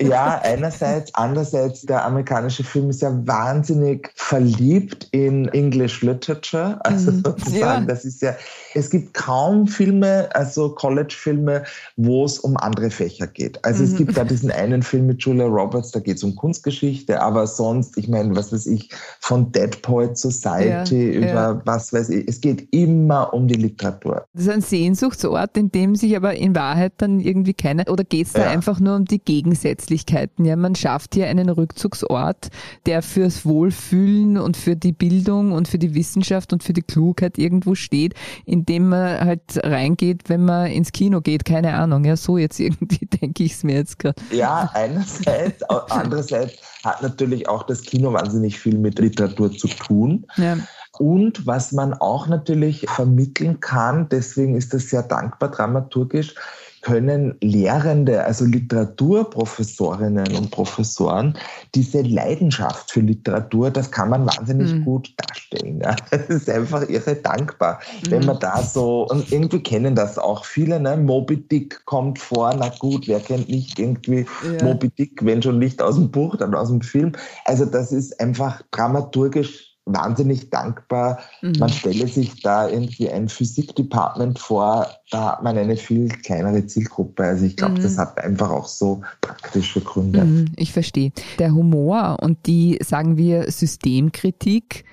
Ja, 0.00 0.40
einerseits. 0.42 1.14
Andererseits, 1.14 1.82
der 1.82 2.04
amerikanische 2.04 2.62
Film 2.62 2.90
ist 2.90 3.00
ja 3.00 3.10
wahnsinnig 3.26 4.10
verliebt 4.16 5.08
in 5.12 5.48
English 5.48 6.02
Literature. 6.02 6.78
Also 6.84 7.10
mhm. 7.10 7.22
sozusagen, 7.24 7.58
ja. 7.58 7.80
das 7.80 8.04
ist 8.04 8.20
ja, 8.20 8.36
es 8.78 8.90
gibt 8.90 9.12
kaum 9.12 9.66
Filme, 9.66 10.28
also 10.34 10.70
College-Filme, 10.70 11.64
wo 11.96 12.24
es 12.24 12.38
um 12.38 12.56
andere 12.56 12.90
Fächer 12.90 13.26
geht. 13.26 13.64
Also 13.64 13.82
mhm. 13.82 13.88
es 13.88 13.96
gibt 13.96 14.16
da 14.16 14.24
diesen 14.24 14.50
einen 14.50 14.82
Film 14.82 15.06
mit 15.06 15.22
Julia 15.22 15.46
Roberts, 15.46 15.90
da 15.90 16.00
geht 16.00 16.16
es 16.18 16.24
um 16.24 16.36
Kunstgeschichte, 16.36 17.20
aber 17.20 17.46
sonst, 17.46 17.98
ich 17.98 18.08
meine, 18.08 18.36
was 18.36 18.52
weiß 18.52 18.66
ich, 18.66 18.90
von 19.20 19.50
Dead 19.50 19.82
Poet 19.82 20.16
Society 20.16 21.12
ja, 21.12 21.18
über 21.18 21.26
ja. 21.26 21.62
was 21.64 21.92
weiß 21.92 22.10
ich, 22.10 22.28
es 22.28 22.40
geht 22.40 22.68
immer 22.70 23.34
um 23.34 23.48
die 23.48 23.56
Literatur. 23.56 24.26
Das 24.32 24.44
ist 24.44 24.50
ein 24.50 24.60
Sehnsuchtsort, 24.60 25.56
in 25.56 25.72
dem 25.72 25.96
sich 25.96 26.16
aber 26.16 26.34
in 26.36 26.54
Wahrheit 26.54 26.92
dann 26.98 27.18
irgendwie 27.18 27.54
keiner, 27.54 27.90
oder 27.90 28.04
geht 28.04 28.28
es 28.28 28.32
da 28.32 28.42
ja. 28.42 28.50
einfach 28.50 28.78
nur 28.78 28.94
um 28.94 29.04
die 29.04 29.18
Gegensätzlichkeiten? 29.18 30.44
Ja, 30.44 30.54
man 30.54 30.76
schafft 30.76 31.14
hier 31.14 31.26
einen 31.26 31.48
Rückzugsort, 31.48 32.48
der 32.86 33.02
fürs 33.02 33.44
Wohlfühlen 33.44 34.38
und 34.38 34.56
für 34.56 34.76
die 34.76 34.92
Bildung 34.92 35.52
und 35.52 35.66
für 35.66 35.78
die 35.78 35.94
Wissenschaft 35.94 36.52
und 36.52 36.62
für 36.62 36.72
die 36.72 36.82
Klugheit 36.82 37.38
irgendwo 37.38 37.74
steht, 37.74 38.14
in 38.44 38.67
dem 38.68 38.90
man 38.90 39.20
halt 39.20 39.40
reingeht, 39.56 40.28
wenn 40.28 40.44
man 40.44 40.66
ins 40.66 40.92
Kino 40.92 41.20
geht, 41.20 41.44
keine 41.44 41.74
Ahnung, 41.74 42.04
ja, 42.04 42.16
so 42.16 42.38
jetzt 42.38 42.60
irgendwie 42.60 43.06
denke 43.06 43.42
ich 43.42 43.52
es 43.52 43.64
mir 43.64 43.76
jetzt 43.76 43.98
gerade. 43.98 44.20
Ja, 44.30 44.70
einerseits. 44.74 45.62
andererseits 45.90 46.54
hat 46.84 47.02
natürlich 47.02 47.48
auch 47.48 47.64
das 47.64 47.82
Kino 47.82 48.12
wahnsinnig 48.12 48.58
viel 48.58 48.78
mit 48.78 48.98
Literatur 48.98 49.52
zu 49.52 49.68
tun. 49.68 50.26
Ja. 50.36 50.58
Und 50.98 51.46
was 51.46 51.72
man 51.72 51.94
auch 51.94 52.26
natürlich 52.26 52.86
vermitteln 52.88 53.60
kann, 53.60 54.08
deswegen 54.08 54.56
ist 54.56 54.74
das 54.74 54.88
sehr 54.88 55.02
dankbar 55.02 55.50
dramaturgisch, 55.50 56.34
können 56.82 57.34
Lehrende, 57.40 58.24
also 58.24 58.44
Literaturprofessorinnen 58.44 60.36
und 60.36 60.50
Professoren, 60.50 61.36
diese 61.74 62.02
Leidenschaft 62.02 62.90
für 62.90 63.00
Literatur, 63.00 63.70
das 63.70 63.90
kann 63.90 64.10
man 64.10 64.26
wahnsinnig 64.26 64.72
mhm. 64.72 64.84
gut 64.84 65.14
darstellen. 65.16 65.80
Ja. 65.80 65.96
Das 66.10 66.28
ist 66.28 66.50
einfach 66.50 66.88
irre 66.88 67.14
dankbar, 67.14 67.80
mhm. 68.02 68.10
wenn 68.10 68.24
man 68.24 68.38
da 68.40 68.62
so, 68.62 69.06
und 69.08 69.30
irgendwie 69.30 69.62
kennen 69.62 69.94
das 69.94 70.18
auch 70.18 70.44
viele, 70.44 70.80
ne? 70.80 70.96
Moby 70.96 71.36
Dick 71.36 71.84
kommt 71.84 72.18
vor, 72.18 72.54
na 72.58 72.70
gut, 72.78 73.06
wer 73.06 73.20
kennt 73.20 73.48
nicht 73.48 73.78
irgendwie 73.78 74.26
ja. 74.44 74.64
Moby 74.64 74.90
Dick, 74.90 75.24
wenn 75.24 75.42
schon 75.42 75.58
nicht 75.58 75.80
aus 75.80 75.94
dem 75.96 76.10
Buch, 76.10 76.36
dann 76.36 76.54
aus 76.54 76.68
dem 76.68 76.80
Film. 76.80 77.12
Also 77.44 77.64
das 77.64 77.92
ist 77.92 78.18
einfach 78.20 78.62
dramaturgisch 78.70 79.67
wahnsinnig 79.92 80.50
dankbar. 80.50 81.18
Mhm. 81.42 81.54
Man 81.58 81.68
stelle 81.68 82.06
sich 82.06 82.42
da 82.42 82.68
irgendwie 82.68 83.10
ein 83.10 83.28
Physikdepartment 83.28 84.38
vor, 84.38 84.86
da 85.10 85.32
hat 85.32 85.42
man 85.42 85.56
eine 85.56 85.76
viel 85.76 86.08
kleinere 86.08 86.66
Zielgruppe. 86.66 87.24
Also 87.24 87.46
ich 87.46 87.56
glaube, 87.56 87.78
mhm. 87.78 87.82
das 87.82 87.98
hat 87.98 88.18
einfach 88.18 88.50
auch 88.50 88.66
so 88.66 89.02
praktische 89.20 89.80
Gründe. 89.80 90.24
Mhm, 90.24 90.52
ich 90.56 90.72
verstehe. 90.72 91.12
Der 91.38 91.52
Humor 91.52 92.18
und 92.20 92.46
die, 92.46 92.78
sagen 92.82 93.16
wir, 93.16 93.50
Systemkritik 93.50 94.84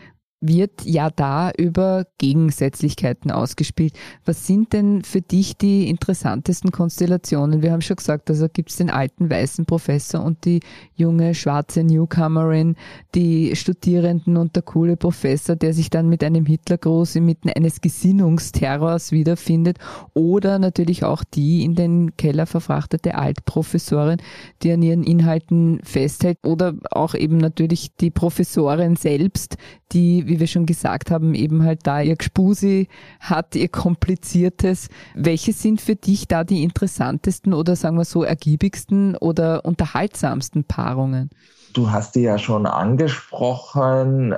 wird 0.41 0.83
ja 0.83 1.09
da 1.09 1.51
über 1.57 2.05
Gegensätzlichkeiten 2.17 3.31
ausgespielt. 3.31 3.93
Was 4.25 4.45
sind 4.45 4.73
denn 4.73 5.03
für 5.03 5.21
dich 5.21 5.57
die 5.57 5.89
interessantesten 5.89 6.71
Konstellationen? 6.71 7.61
Wir 7.61 7.71
haben 7.71 7.81
schon 7.81 7.95
gesagt, 7.95 8.29
also 8.29 8.47
gibt 8.51 8.69
es 8.69 8.77
den 8.77 8.89
alten 8.89 9.29
weißen 9.29 9.65
Professor 9.65 10.23
und 10.23 10.45
die 10.45 10.59
junge 10.95 11.33
schwarze 11.33 11.83
Newcomerin, 11.83 12.75
die 13.15 13.55
Studierenden 13.55 14.37
und 14.37 14.55
der 14.55 14.63
coole 14.63 14.97
Professor, 14.97 15.55
der 15.55 15.73
sich 15.73 15.89
dann 15.89 16.09
mit 16.09 16.23
einem 16.23 16.45
Hitlergruß 16.45 17.15
inmitten 17.15 17.49
eines 17.49 17.81
Gesinnungsterrors 17.81 19.11
wiederfindet 19.11 19.79
oder 20.13 20.59
natürlich 20.59 21.03
auch 21.03 21.23
die 21.23 21.63
in 21.63 21.75
den 21.75 22.17
Keller 22.17 22.45
verfrachtete 22.45 23.15
Altprofessorin, 23.15 24.21
die 24.61 24.71
an 24.71 24.81
ihren 24.81 25.03
Inhalten 25.03 25.79
festhält 25.83 26.37
oder 26.43 26.75
auch 26.91 27.15
eben 27.15 27.37
natürlich 27.37 27.95
die 27.95 28.11
Professorin 28.11 28.95
selbst, 28.95 29.57
die, 29.91 30.24
wie 30.25 30.39
wir 30.39 30.47
schon 30.47 30.65
gesagt 30.65 31.11
haben, 31.11 31.33
eben 31.35 31.63
halt 31.63 31.81
da 31.87 32.01
ihr 32.01 32.15
Gspusi 32.15 32.87
hat, 33.19 33.55
ihr 33.55 33.69
kompliziertes. 33.69 34.89
Welche 35.13 35.53
sind 35.53 35.81
für 35.81 35.95
dich 35.95 36.27
da 36.27 36.43
die 36.43 36.63
interessantesten 36.63 37.53
oder 37.53 37.75
sagen 37.75 37.97
wir 37.97 38.05
so 38.05 38.23
ergiebigsten 38.23 39.15
oder 39.15 39.65
unterhaltsamsten 39.65 40.63
Paarungen? 40.63 41.29
Du 41.73 41.91
hast 41.91 42.15
die 42.15 42.21
ja 42.21 42.37
schon 42.37 42.65
angesprochen. 42.65 44.35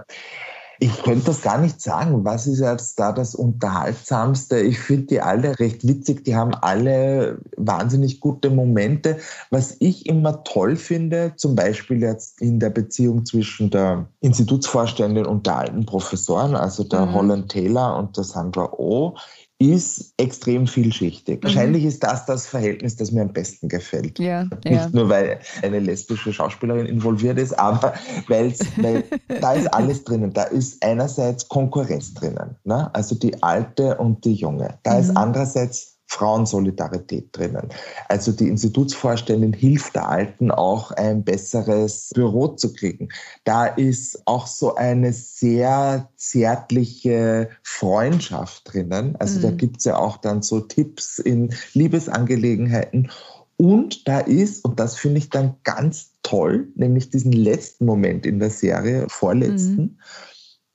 Ich 0.80 1.04
könnte 1.04 1.26
das 1.26 1.42
gar 1.42 1.58
nicht 1.58 1.82
sagen. 1.82 2.24
Was 2.24 2.46
ist 2.48 2.60
jetzt 2.60 3.00
da 3.00 3.12
das 3.12 3.34
Unterhaltsamste? 3.34 4.60
Ich 4.60 4.80
finde 4.80 5.08
die 5.08 5.22
alle 5.22 5.60
recht 5.60 5.88
witzig. 5.88 6.24
Die 6.24 6.36
haben 6.36 6.54
alle 6.54 7.40
wahnsinnig 7.58 8.20
gute 8.20 8.50
Momente. 8.50 9.18
Was 9.50 9.76
ich 9.80 10.06
immer 10.06 10.44
toll 10.44 10.76
finde, 10.76 11.34
zum 11.36 11.56
Beispiel 11.56 12.02
jetzt 12.02 12.42
in 12.42 12.60
der 12.60 12.70
Beziehung 12.70 13.26
zwischen 13.26 13.70
der 13.70 14.08
Institutsvorständin 14.22 15.26
und 15.26 15.48
der 15.48 15.58
alten 15.58 15.86
Professoren, 15.86 16.56
also 16.56 16.84
der 16.84 17.08
mhm. 17.08 17.14
Holland 17.14 17.52
Taylor 17.52 17.98
und 17.98 18.16
der 18.16 18.24
Sandra 18.24 18.72
Oh, 18.78 19.16
ist 19.60 20.14
extrem 20.18 20.68
vielschichtig. 20.68 21.38
Mhm. 21.38 21.44
Wahrscheinlich 21.44 21.84
ist 21.84 22.04
das 22.04 22.26
das 22.26 22.46
Verhältnis, 22.46 22.96
das 22.96 23.12
mir 23.12 23.24
am 23.24 23.34
besten 23.34 23.68
gefällt. 23.68 24.20
Ja, 24.20 24.44
Nicht 24.44 24.66
ja. 24.66 24.90
nur, 24.92 25.10
weil 25.10 25.40
eine 25.64 25.80
lesbische 25.80 26.32
Schauspielerin 26.32 26.86
involviert 26.86 27.40
ist, 27.40 27.58
aber 27.58 27.94
weil 28.28 28.54
da 29.42 29.54
ist 29.54 29.68
alles 29.74 30.04
drinnen. 30.04 30.32
Da 30.32 30.44
ist 30.44 30.84
einerseits 30.84 31.48
Konkurrenz 31.48 32.14
drinnen, 32.14 32.56
ne? 32.66 32.94
also 32.94 33.16
die 33.16 33.42
alte 33.42 33.98
und 33.98 34.24
die 34.26 34.34
junge. 34.34 34.78
Da 34.84 34.94
mhm. 34.94 35.00
ist 35.00 35.18
andererseits 35.18 35.97
Frauensolidarität 36.08 37.30
drinnen. 37.32 37.70
Also 38.08 38.32
die 38.32 38.48
Institutsvorständin 38.48 39.54
hilft 39.54 39.96
der 39.96 40.08
Alten 40.10 40.52
auch 40.52 40.92
ein 40.92 41.24
besseres 41.24 42.12
Büro 42.16 42.48
zu 42.48 42.74
kriegen. 42.74 43.10
Da 43.44 43.66
ist 43.66 44.26
auch 44.26 44.48
so 44.48 44.76
eine 44.76 45.12
sehr 45.14 46.10
zärtliche 46.16 47.50
Freundschaft 47.62 48.74
drinnen. 48.74 49.16
Also 49.20 49.40
mhm. 49.40 49.42
da 49.44 49.52
gibt's 49.52 49.86
ja 49.86 49.98
auch 49.98 50.18
dann 50.18 50.42
so 50.42 50.62
Tipps 50.62 51.20
in 51.20 51.54
Liebesangelegenheiten. 51.74 53.12
Und 53.58 54.08
da 54.08 54.20
ist, 54.20 54.64
und 54.64 54.80
das 54.80 54.96
finde 54.96 55.18
ich 55.18 55.30
dann 55.30 55.56
ganz 55.64 56.12
toll, 56.24 56.68
nämlich 56.76 57.10
diesen 57.10 57.32
letzten 57.32 57.86
Moment 57.86 58.26
in 58.26 58.40
der 58.40 58.52
Serie, 58.52 59.08
vorletzten, 59.10 59.82
mhm 59.82 59.98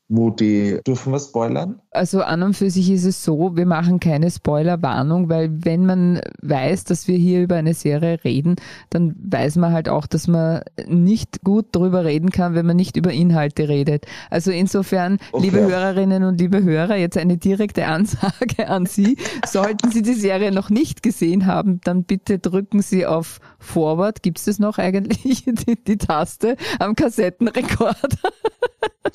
wo 0.09 0.29
die, 0.29 0.79
dürfen 0.87 1.13
wir 1.13 1.21
spoilern? 1.21 1.81
Also 1.91 2.23
an 2.23 2.43
und 2.43 2.55
für 2.55 2.69
sich 2.69 2.91
ist 2.91 3.05
es 3.05 3.25
so, 3.25 3.57
wir 3.57 3.65
machen 3.65 3.99
keine 3.99 4.31
Spoilerwarnung, 4.31 5.31
weil 5.31 5.65
wenn 5.65 5.87
man 5.87 6.21
weiß, 6.43 6.85
dass 6.85 7.09
wir 7.09 7.17
hier 7.17 7.43
über 7.43 7.57
eine 7.57 7.73
Serie 7.73 8.23
reden, 8.23 8.57
dann 8.91 9.15
weiß 9.19 9.57
man 9.57 9.73
halt 9.73 9.89
auch, 9.89 10.07
dass 10.07 10.29
man 10.29 10.63
nicht 10.87 11.43
gut 11.45 11.67
darüber 11.73 12.05
reden 12.05 12.31
kann, 12.31 12.55
wenn 12.55 12.67
man 12.67 12.77
nicht 12.77 12.99
über 12.99 13.11
Inhalte 13.11 13.69
redet. 13.69 14.05
Also 14.29 14.51
insofern, 14.51 15.19
okay. 15.33 15.47
liebe 15.47 15.61
Hörerinnen 15.61 16.25
und 16.25 16.39
liebe 16.39 16.63
Hörer, 16.63 16.97
jetzt 16.97 17.17
eine 17.17 17.39
direkte 17.39 17.87
Ansage 17.87 18.67
an 18.69 18.85
Sie. 18.85 19.17
Sollten 19.47 19.91
Sie 19.91 20.03
die 20.03 20.15
Serie 20.15 20.53
noch 20.53 20.69
nicht 20.69 21.03
gesehen 21.03 21.47
haben, 21.47 21.81
dann 21.85 22.05
bitte 22.05 22.39
drücken 22.39 22.83
Sie 22.83 23.07
auf 23.07 23.41
Forward. 23.59 24.23
Gibt 24.23 24.39
es 24.39 24.45
das 24.45 24.59
noch 24.59 24.77
eigentlich, 24.77 25.45
die, 25.47 25.83
die 25.83 25.97
Taste 25.97 26.57
am 26.79 26.97
Kassettenrekorder? 26.97 28.19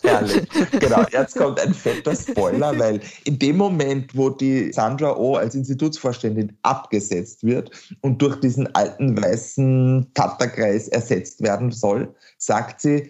Herrlich. 0.02 0.48
Genau, 0.80 1.04
jetzt 1.12 1.36
kommt 1.36 1.60
ein 1.60 1.74
fetter 1.74 2.16
Spoiler, 2.16 2.78
weil 2.80 3.00
in 3.26 3.40
dem 3.40 3.58
Moment, 3.58 4.16
wo 4.16 4.30
die 4.30 4.72
Sandra 4.74 5.16
O 5.16 5.36
als 5.36 5.56
Institutsvorständin 5.56 6.58
abgesetzt 6.62 7.44
wird 7.44 7.72
und 8.02 8.22
durch 8.22 8.40
diesen 8.40 8.74
alten 8.76 9.22
weißen 9.22 10.12
Tatterkreis 10.14 10.88
ersetzt 10.88 11.42
werden 11.42 11.72
soll, 11.72 12.14
sagt 12.38 12.82
sie, 12.82 13.10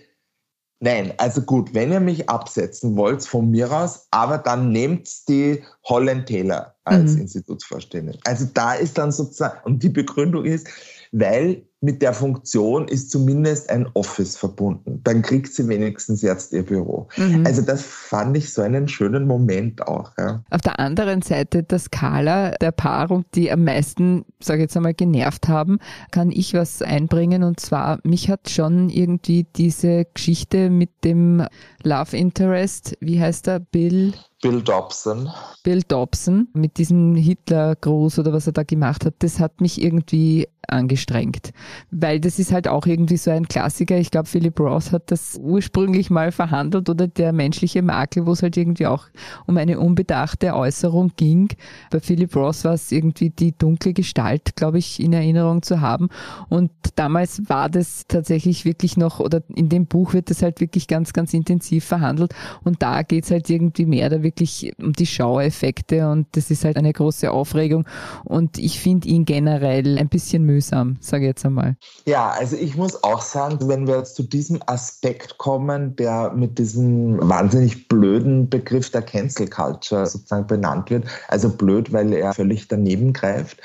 Nein, 0.79 1.11
also 1.17 1.41
gut, 1.41 1.73
wenn 1.73 1.91
ihr 1.91 1.99
mich 1.99 2.29
absetzen 2.29 2.95
wollt, 2.95 3.25
von 3.25 3.49
mir 3.49 3.71
aus, 3.71 4.07
aber 4.11 4.37
dann 4.37 4.71
nehmt 4.71 5.27
die 5.27 5.63
Holland 5.85 6.27
Taylor 6.27 6.75
als 6.83 7.13
mhm. 7.13 7.21
Institutsvorständin. 7.21 8.17
Also 8.25 8.45
da 8.53 8.73
ist 8.73 8.95
dann 8.95 9.11
sozusagen, 9.11 9.59
und 9.63 9.81
die 9.81 9.89
Begründung 9.89 10.45
ist, 10.45 10.67
weil 11.11 11.63
mit 11.79 12.01
der 12.01 12.13
Funktion 12.13 12.87
ist 12.87 13.11
zumindest 13.11 13.69
ein 13.69 13.87
Office 13.93 14.35
verbunden. 14.35 14.99
Dann 15.03 15.21
kriegt 15.21 15.53
sie 15.53 15.67
wenigstens 15.67 16.23
jetzt 16.23 16.51
ihr 16.51 16.65
Büro. 16.65 17.07
Mhm. 17.17 17.45
Also 17.45 17.61
das 17.61 17.83
fand 17.83 18.35
ich 18.35 18.51
so 18.51 18.63
einen 18.63 18.87
schönen 18.87 19.27
Moment 19.27 19.87
auch. 19.87 20.11
Ja. 20.17 20.43
Auf 20.49 20.61
der 20.61 20.79
anderen 20.79 21.21
Seite 21.21 21.61
der 21.61 21.77
Skala 21.77 22.51
der 22.51 22.71
Paarung, 22.71 23.25
die 23.35 23.51
am 23.51 23.63
meisten, 23.63 24.25
sage 24.41 24.59
ich 24.59 24.63
jetzt 24.63 24.77
einmal, 24.77 24.95
genervt 24.95 25.47
haben, 25.47 25.77
kann 26.09 26.31
ich 26.31 26.55
was 26.55 26.81
einbringen. 26.81 27.43
Und 27.43 27.59
zwar, 27.59 27.99
mich 28.03 28.29
hat 28.31 28.49
schon 28.49 28.89
irgendwie 28.89 29.45
diese 29.55 30.05
Geschichte 30.11 30.71
mit 30.71 30.89
dem 31.03 31.45
Love 31.83 32.17
Interest, 32.17 32.97
wie 33.01 33.21
heißt 33.21 33.47
er, 33.47 33.59
Bill? 33.59 34.13
Bill 34.41 34.61
Dobson. 34.61 35.29
Bill 35.63 35.81
Dobson 35.87 36.47
mit 36.53 36.77
diesem 36.77 37.15
Hitlergruß 37.15 38.19
oder 38.19 38.33
was 38.33 38.47
er 38.47 38.53
da 38.53 38.63
gemacht 38.63 39.05
hat, 39.05 39.15
das 39.19 39.39
hat 39.39 39.61
mich 39.61 39.81
irgendwie 39.81 40.47
angestrengt. 40.67 41.51
Weil 41.91 42.19
das 42.19 42.39
ist 42.39 42.51
halt 42.51 42.67
auch 42.67 42.85
irgendwie 42.85 43.17
so 43.17 43.31
ein 43.31 43.47
Klassiker. 43.47 43.97
Ich 43.97 44.11
glaube, 44.11 44.27
Philip 44.27 44.59
Roth 44.59 44.91
hat 44.91 45.11
das 45.11 45.39
ursprünglich 45.41 46.09
mal 46.09 46.31
verhandelt 46.31 46.89
oder 46.89 47.07
der 47.07 47.31
menschliche 47.31 47.81
Makel, 47.81 48.25
wo 48.25 48.33
es 48.33 48.43
halt 48.43 48.57
irgendwie 48.57 48.85
auch 48.85 49.05
um 49.45 49.57
eine 49.57 49.79
unbedachte 49.79 50.53
Äußerung 50.53 51.11
ging. 51.15 51.49
Bei 51.89 51.99
Philip 51.99 52.35
Roth 52.35 52.65
war 52.65 52.73
es 52.73 52.91
irgendwie 52.91 53.29
die 53.29 53.57
dunkle 53.57 53.93
Gestalt, 53.93 54.55
glaube 54.55 54.77
ich, 54.79 54.99
in 54.99 55.13
Erinnerung 55.13 55.61
zu 55.61 55.79
haben. 55.79 56.09
Und 56.49 56.71
damals 56.95 57.49
war 57.49 57.69
das 57.69 58.05
tatsächlich 58.07 58.65
wirklich 58.65 58.97
noch, 58.97 59.19
oder 59.19 59.41
in 59.55 59.69
dem 59.69 59.85
Buch 59.85 60.13
wird 60.13 60.29
das 60.29 60.41
halt 60.41 60.59
wirklich 60.59 60.87
ganz, 60.87 61.13
ganz 61.13 61.33
intensiv 61.33 61.85
verhandelt. 61.85 62.35
Und 62.63 62.81
da 62.81 63.03
geht 63.03 63.23
es 63.23 63.31
halt 63.31 63.49
irgendwie 63.49 63.85
mehr 63.85 64.09
da 64.09 64.21
wirklich 64.21 64.73
um 64.79 64.93
die 64.93 65.05
Schaueffekte 65.05 66.09
und 66.09 66.27
das 66.33 66.51
ist 66.51 66.65
halt 66.65 66.75
eine 66.75 66.91
große 66.91 67.31
Aufregung. 67.31 67.85
Und 68.25 68.57
ich 68.57 68.79
finde 68.81 69.07
ihn 69.07 69.23
generell 69.23 69.97
ein 69.97 70.09
bisschen 70.09 70.43
müde 70.43 70.56
mühsam, 70.57 70.97
sage 70.99 71.25
ich 71.25 71.29
jetzt 71.29 71.45
einmal. 71.45 71.77
Ja, 72.05 72.29
also 72.31 72.55
ich 72.55 72.75
muss 72.75 73.03
auch 73.03 73.21
sagen, 73.21 73.59
wenn 73.69 73.85
wir 73.87 73.97
jetzt 73.97 74.15
zu 74.15 74.23
diesem 74.23 74.59
Aspekt 74.65 75.37
kommen, 75.37 75.95
der 75.95 76.31
mit 76.33 76.57
diesem 76.57 77.17
wahnsinnig 77.21 77.87
blöden 77.87 78.49
Begriff 78.49 78.89
der 78.89 79.03
Cancel 79.03 79.47
Culture 79.47 80.05
sozusagen 80.05 80.47
benannt 80.47 80.89
wird, 80.89 81.05
also 81.27 81.49
blöd, 81.49 81.93
weil 81.93 82.11
er 82.13 82.33
völlig 82.33 82.67
daneben 82.67 83.13
greift, 83.13 83.57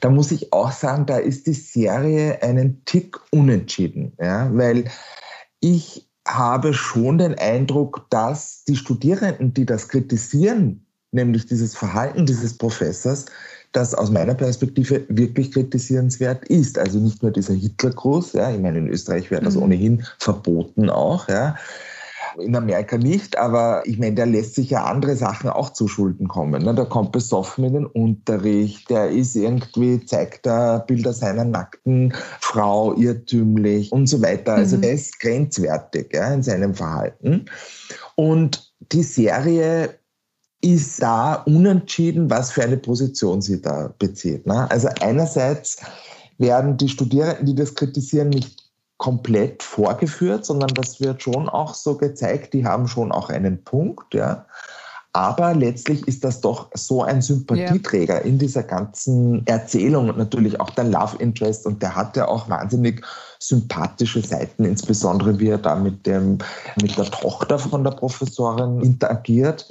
da 0.00 0.10
muss 0.10 0.30
ich 0.30 0.52
auch 0.52 0.70
sagen, 0.70 1.06
da 1.06 1.16
ist 1.16 1.46
die 1.46 1.54
Serie 1.54 2.40
einen 2.42 2.84
Tick 2.84 3.18
unentschieden, 3.30 4.12
ja, 4.20 4.48
weil 4.52 4.84
ich 5.60 6.08
habe 6.26 6.74
schon 6.74 7.18
den 7.18 7.38
Eindruck, 7.38 8.06
dass 8.10 8.64
die 8.64 8.76
Studierenden, 8.76 9.52
die 9.54 9.66
das 9.66 9.88
kritisieren, 9.88 10.86
nämlich 11.12 11.46
dieses 11.46 11.76
Verhalten 11.76 12.26
dieses 12.26 12.56
Professors, 12.58 13.26
das 13.72 13.94
aus 13.94 14.10
meiner 14.10 14.34
Perspektive 14.34 15.04
wirklich 15.08 15.52
kritisierenswert 15.52 16.44
ist. 16.48 16.78
Also 16.78 16.98
nicht 16.98 17.22
nur 17.22 17.32
dieser 17.32 17.54
Hitlergruß, 17.54 18.32
ja, 18.34 18.50
ich 18.50 18.60
meine, 18.60 18.78
in 18.78 18.88
Österreich 18.88 19.30
wäre 19.30 19.42
das 19.42 19.56
mhm. 19.56 19.62
ohnehin 19.62 20.06
verboten 20.18 20.90
auch, 20.90 21.28
ja. 21.28 21.56
In 22.38 22.54
Amerika 22.54 22.98
nicht, 22.98 23.38
aber 23.38 23.82
ich 23.86 23.98
meine, 23.98 24.14
der 24.14 24.26
lässt 24.26 24.56
sich 24.56 24.68
ja 24.68 24.84
andere 24.84 25.16
Sachen 25.16 25.48
auch 25.48 25.70
zu 25.70 25.88
Schulden 25.88 26.28
kommen. 26.28 26.64
Ne? 26.64 26.74
Der 26.74 26.84
kommt 26.84 27.12
besoffen 27.12 27.64
in 27.64 27.72
den 27.72 27.86
Unterricht, 27.86 28.90
der 28.90 29.08
ist 29.08 29.36
irgendwie, 29.36 30.04
zeigt 30.04 30.44
da 30.44 30.78
Bilder 30.78 31.14
seiner 31.14 31.44
nackten 31.44 32.12
Frau 32.40 32.94
irrtümlich 32.94 33.90
und 33.90 34.06
so 34.06 34.20
weiter. 34.20 34.52
Also 34.52 34.76
mhm. 34.76 34.82
der 34.82 34.92
ist 34.92 35.18
grenzwertig 35.18 36.12
ja, 36.12 36.34
in 36.34 36.42
seinem 36.42 36.74
Verhalten. 36.74 37.46
Und 38.16 38.70
die 38.92 39.02
Serie 39.02 39.94
ist 40.74 41.00
da 41.00 41.34
unentschieden, 41.46 42.28
was 42.28 42.50
für 42.50 42.62
eine 42.62 42.76
Position 42.76 43.40
sie 43.40 43.60
da 43.60 43.94
bezieht. 43.98 44.46
Ne? 44.46 44.68
Also 44.70 44.88
einerseits 45.00 45.78
werden 46.38 46.76
die 46.76 46.88
Studierenden, 46.88 47.46
die 47.46 47.54
das 47.54 47.74
kritisieren, 47.74 48.30
nicht 48.30 48.64
komplett 48.96 49.62
vorgeführt, 49.62 50.44
sondern 50.44 50.70
das 50.70 51.00
wird 51.00 51.22
schon 51.22 51.48
auch 51.48 51.74
so 51.74 51.96
gezeigt, 51.96 52.54
die 52.54 52.66
haben 52.66 52.88
schon 52.88 53.12
auch 53.12 53.28
einen 53.28 53.62
Punkt, 53.62 54.14
ja. 54.14 54.46
Aber 55.12 55.54
letztlich 55.54 56.06
ist 56.06 56.24
das 56.24 56.42
doch 56.42 56.68
so 56.74 57.02
ein 57.02 57.22
Sympathieträger 57.22 58.16
ja. 58.16 58.20
in 58.20 58.38
dieser 58.38 58.62
ganzen 58.62 59.46
Erzählung 59.46 60.10
und 60.10 60.18
natürlich 60.18 60.60
auch 60.60 60.68
der 60.68 60.84
Love 60.84 61.16
Interest. 61.20 61.64
Und 61.64 61.80
der 61.80 61.96
hat 61.96 62.18
ja 62.18 62.28
auch 62.28 62.50
wahnsinnig 62.50 63.02
sympathische 63.38 64.20
Seiten, 64.20 64.66
insbesondere 64.66 65.38
wie 65.38 65.48
er 65.48 65.56
da 65.56 65.74
mit, 65.74 66.04
dem, 66.04 66.36
mit 66.82 66.98
der 66.98 67.06
Tochter 67.06 67.58
von 67.58 67.82
der 67.82 67.92
Professorin 67.92 68.82
interagiert. 68.82 69.66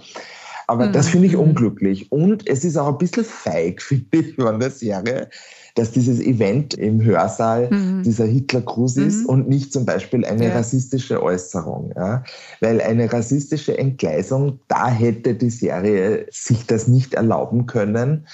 Aber 0.67 0.87
mhm. 0.87 0.93
das 0.93 1.09
finde 1.09 1.27
ich 1.27 1.35
unglücklich. 1.35 2.11
Und 2.11 2.47
es 2.47 2.63
ist 2.63 2.77
auch 2.77 2.87
ein 2.87 2.97
bisschen 2.97 3.25
feig, 3.25 3.81
finde 3.81 4.17
ich, 4.17 4.35
von 4.35 4.59
der 4.59 4.71
Serie, 4.71 5.29
dass 5.75 5.91
dieses 5.91 6.19
Event 6.19 6.73
im 6.75 7.03
Hörsaal 7.03 7.69
mhm. 7.69 8.03
dieser 8.03 8.25
Hitlergruß 8.25 8.97
ist 8.97 9.23
mhm. 9.23 9.29
und 9.29 9.49
nicht 9.49 9.73
zum 9.73 9.85
Beispiel 9.85 10.25
eine 10.25 10.47
ja. 10.47 10.53
rassistische 10.53 11.21
Äußerung. 11.21 11.93
Ja? 11.95 12.23
Weil 12.61 12.81
eine 12.81 13.11
rassistische 13.11 13.77
Entgleisung, 13.77 14.59
da 14.67 14.87
hätte 14.89 15.35
die 15.35 15.49
Serie 15.49 16.25
sich 16.31 16.65
das 16.65 16.87
nicht 16.87 17.13
erlauben 17.13 17.65
können, 17.65 18.27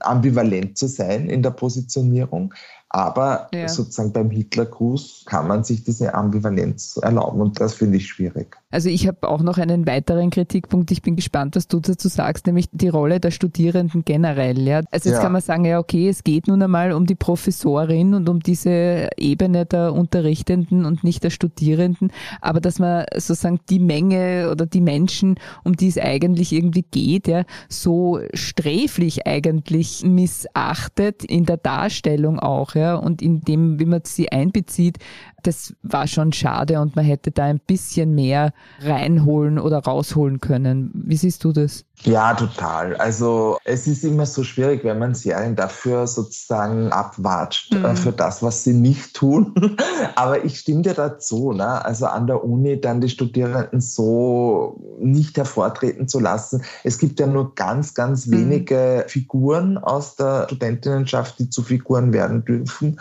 ambivalent 0.00 0.76
zu 0.76 0.86
sein 0.86 1.28
in 1.28 1.42
der 1.42 1.50
Positionierung. 1.50 2.52
Aber 2.88 3.48
ja. 3.52 3.68
sozusagen 3.68 4.12
beim 4.12 4.30
Hitlergruß 4.30 5.24
kann 5.26 5.48
man 5.48 5.64
sich 5.64 5.84
diese 5.84 6.14
Ambivalenz 6.14 6.98
erlauben 7.02 7.40
und 7.40 7.60
das 7.60 7.74
finde 7.74 7.98
ich 7.98 8.06
schwierig. 8.06 8.56
Also 8.76 8.90
ich 8.90 9.08
habe 9.08 9.26
auch 9.26 9.40
noch 9.40 9.56
einen 9.56 9.86
weiteren 9.86 10.28
Kritikpunkt. 10.28 10.90
Ich 10.90 11.00
bin 11.00 11.16
gespannt, 11.16 11.56
was 11.56 11.66
du 11.66 11.80
dazu 11.80 12.08
sagst, 12.08 12.46
nämlich 12.46 12.66
die 12.72 12.88
Rolle 12.88 13.20
der 13.20 13.30
Studierenden 13.30 14.04
generell. 14.04 14.58
Ja? 14.68 14.82
Also 14.90 15.08
jetzt 15.08 15.16
ja. 15.16 15.22
kann 15.22 15.32
man 15.32 15.40
sagen, 15.40 15.64
ja 15.64 15.78
okay, 15.78 16.10
es 16.10 16.24
geht 16.24 16.46
nun 16.46 16.62
einmal 16.62 16.92
um 16.92 17.06
die 17.06 17.14
Professorin 17.14 18.12
und 18.12 18.28
um 18.28 18.40
diese 18.40 19.08
Ebene 19.16 19.64
der 19.64 19.94
Unterrichtenden 19.94 20.84
und 20.84 21.04
nicht 21.04 21.24
der 21.24 21.30
Studierenden, 21.30 22.12
aber 22.42 22.60
dass 22.60 22.78
man 22.78 23.06
sozusagen 23.14 23.60
die 23.70 23.78
Menge 23.78 24.50
oder 24.50 24.66
die 24.66 24.82
Menschen, 24.82 25.36
um 25.64 25.74
die 25.74 25.88
es 25.88 25.96
eigentlich 25.96 26.52
irgendwie 26.52 26.82
geht, 26.82 27.28
ja, 27.28 27.44
so 27.70 28.20
sträflich 28.34 29.26
eigentlich 29.26 30.04
missachtet 30.04 31.24
in 31.24 31.46
der 31.46 31.56
Darstellung 31.56 32.38
auch 32.40 32.74
ja, 32.74 32.96
und 32.96 33.22
in 33.22 33.40
dem, 33.40 33.80
wie 33.80 33.86
man 33.86 34.02
sie 34.04 34.30
einbezieht, 34.30 34.98
das 35.46 35.74
war 35.82 36.06
schon 36.06 36.34
schade 36.34 36.80
und 36.80 36.94
man 36.96 37.04
hätte 37.04 37.30
da 37.30 37.44
ein 37.44 37.60
bisschen 37.60 38.14
mehr 38.14 38.52
reinholen 38.80 39.58
oder 39.58 39.78
rausholen 39.78 40.40
können. 40.40 40.90
Wie 40.94 41.16
siehst 41.16 41.44
du 41.44 41.52
das? 41.52 41.84
Ja, 42.02 42.34
total. 42.34 42.94
Also 42.96 43.58
es 43.64 43.86
ist 43.86 44.04
immer 44.04 44.26
so 44.26 44.44
schwierig, 44.44 44.84
wenn 44.84 44.98
man 44.98 45.14
Serien 45.14 45.56
dafür 45.56 46.06
sozusagen 46.06 46.92
abwatscht, 46.92 47.72
äh, 47.72 47.78
mhm. 47.78 47.96
für 47.96 48.12
das, 48.12 48.42
was 48.42 48.64
sie 48.64 48.74
nicht 48.74 49.14
tun. 49.14 49.54
Aber 50.14 50.44
ich 50.44 50.58
stimme 50.58 50.82
dir 50.82 50.92
dazu. 50.92 51.52
Ne? 51.52 51.84
Also 51.84 52.06
an 52.06 52.26
der 52.26 52.44
Uni 52.44 52.80
dann 52.80 53.00
die 53.00 53.08
Studierenden 53.08 53.80
so 53.80 54.78
nicht 55.00 55.38
hervortreten 55.38 56.06
zu 56.06 56.20
lassen. 56.20 56.62
Es 56.84 56.98
gibt 56.98 57.18
ja 57.18 57.26
nur 57.26 57.54
ganz, 57.54 57.94
ganz 57.94 58.26
mhm. 58.26 58.32
wenige 58.32 59.04
Figuren 59.08 59.78
aus 59.78 60.16
der 60.16 60.44
Studentinnenschaft, 60.44 61.38
die 61.38 61.48
zu 61.48 61.62
Figuren 61.62 62.12
werden 62.12 62.44
dürfen. 62.44 63.00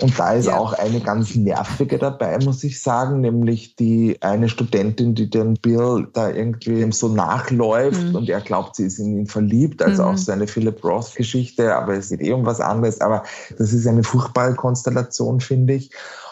Und 0.00 0.18
da 0.18 0.32
ist 0.32 0.46
ja. 0.46 0.56
auch 0.56 0.72
eine 0.72 1.00
ganz 1.00 1.34
nervige 1.34 1.98
dabei, 1.98 2.38
muss 2.38 2.64
ich 2.64 2.80
sagen, 2.80 3.20
nämlich 3.20 3.76
die 3.76 4.16
eine 4.22 4.48
Studentin, 4.48 4.89
die 4.90 5.30
den 5.30 5.54
Bill 5.54 6.08
da 6.12 6.30
irgendwie 6.30 6.90
so 6.92 7.08
nachläuft 7.08 8.08
mhm. 8.08 8.14
und 8.14 8.28
er 8.28 8.40
glaubt, 8.40 8.76
sie 8.76 8.86
ist 8.86 8.98
in 8.98 9.18
ihn 9.18 9.26
verliebt, 9.26 9.82
also 9.82 10.02
mhm. 10.02 10.08
auch 10.08 10.16
seine 10.16 10.46
Philip 10.46 10.82
Roth-Geschichte, 10.84 11.74
aber 11.74 11.94
es 11.94 12.10
geht 12.10 12.22
eh 12.22 12.32
um 12.32 12.46
was 12.46 12.60
anderes. 12.60 13.00
Aber 13.00 13.24
das 13.58 13.72
ist 13.72 13.86
eine 13.86 14.02
furchtbare 14.02 14.54
Konstellation, 14.54 15.40
finde 15.40 15.74
ich. 15.74 15.90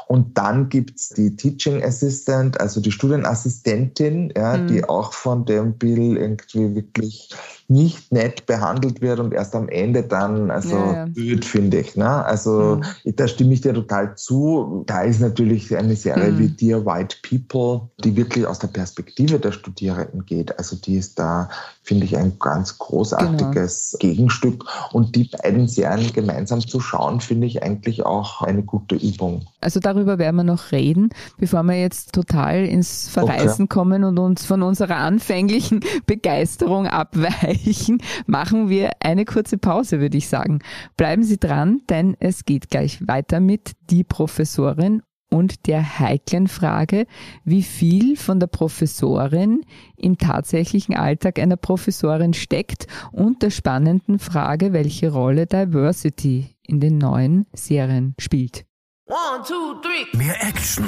Und 0.08 0.38
dann 0.38 0.70
gibt's 0.70 1.10
die 1.10 1.36
Teaching 1.36 1.84
Assistant, 1.84 2.58
also 2.58 2.80
die 2.80 2.92
Studienassistentin, 2.92 4.32
ja, 4.34 4.56
mhm. 4.56 4.66
die 4.66 4.84
auch 4.84 5.12
von 5.12 5.44
dem 5.44 5.74
Bill 5.74 6.16
irgendwie 6.16 6.74
wirklich 6.74 7.28
nicht 7.70 8.10
nett 8.12 8.46
behandelt 8.46 9.02
wird 9.02 9.20
und 9.20 9.34
erst 9.34 9.54
am 9.54 9.68
Ende 9.68 10.02
dann, 10.02 10.50
also 10.50 10.74
ja, 10.74 11.06
ja. 11.14 11.36
finde 11.42 11.80
ich. 11.80 11.96
Ne? 11.96 12.08
Also 12.08 12.80
mhm. 13.04 13.16
da 13.16 13.28
stimme 13.28 13.52
ich 13.52 13.60
dir 13.60 13.74
total 13.74 14.16
zu. 14.16 14.84
Da 14.86 15.02
ist 15.02 15.20
natürlich 15.20 15.76
eine 15.76 15.94
Serie 15.94 16.32
mhm. 16.32 16.38
wie 16.38 16.48
Dear 16.48 16.86
White 16.86 17.16
People, 17.28 17.90
die 18.02 18.16
wirklich 18.16 18.46
aus 18.46 18.58
der 18.58 18.68
Perspektive 18.68 19.38
der 19.38 19.52
Studierenden 19.52 20.24
geht. 20.24 20.58
Also 20.58 20.76
die 20.76 20.96
ist 20.96 21.18
da, 21.18 21.50
finde 21.82 22.06
ich, 22.06 22.16
ein 22.16 22.38
ganz 22.38 22.78
großartiges 22.78 23.98
genau. 24.00 24.14
Gegenstück. 24.14 24.64
Und 24.92 25.14
die 25.14 25.24
beiden 25.24 25.68
Serien 25.68 26.14
gemeinsam 26.14 26.66
zu 26.66 26.80
schauen, 26.80 27.20
finde 27.20 27.46
ich 27.46 27.62
eigentlich 27.62 28.06
auch 28.06 28.40
eine 28.40 28.62
gute 28.62 28.94
Übung. 28.94 29.44
Also 29.60 29.78
darüber 29.78 30.16
werden 30.16 30.36
wir 30.36 30.44
noch 30.44 30.72
reden, 30.72 31.10
bevor 31.36 31.64
wir 31.64 31.78
jetzt 31.78 32.12
total 32.14 32.64
ins 32.64 33.10
Verreisen 33.10 33.64
okay. 33.64 33.74
kommen 33.74 34.04
und 34.04 34.18
uns 34.18 34.46
von 34.46 34.62
unserer 34.62 34.96
anfänglichen 34.96 35.80
Begeisterung 36.06 36.86
abweichen 36.86 37.57
erreichen, 37.66 37.98
machen 38.26 38.68
wir 38.68 38.90
eine 39.00 39.24
kurze 39.24 39.58
Pause, 39.58 40.00
würde 40.00 40.16
ich 40.16 40.28
sagen. 40.28 40.60
Bleiben 40.96 41.22
Sie 41.22 41.38
dran, 41.38 41.82
denn 41.88 42.16
es 42.20 42.44
geht 42.44 42.70
gleich 42.70 43.06
weiter 43.06 43.40
mit 43.40 43.72
die 43.90 44.04
Professorin 44.04 45.02
und 45.30 45.66
der 45.66 45.98
heiklen 45.98 46.48
Frage, 46.48 47.06
wie 47.44 47.62
viel 47.62 48.16
von 48.16 48.40
der 48.40 48.46
Professorin 48.46 49.60
im 49.96 50.16
tatsächlichen 50.16 50.96
Alltag 50.96 51.38
einer 51.38 51.56
Professorin 51.56 52.32
steckt 52.32 52.86
und 53.12 53.42
der 53.42 53.50
spannenden 53.50 54.18
Frage, 54.18 54.72
welche 54.72 55.12
Rolle 55.12 55.46
Diversity 55.46 56.56
in 56.62 56.80
den 56.80 56.98
neuen 56.98 57.46
Serien 57.52 58.14
spielt. 58.18 58.64
One, 59.06 59.42
two, 59.46 59.76
mehr 60.18 60.36
Action, 60.42 60.84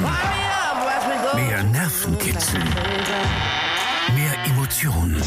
mehr 1.34 1.62
Nervenkitzel, 1.64 2.60
mehr 4.14 4.34
Emotionen 4.46 5.22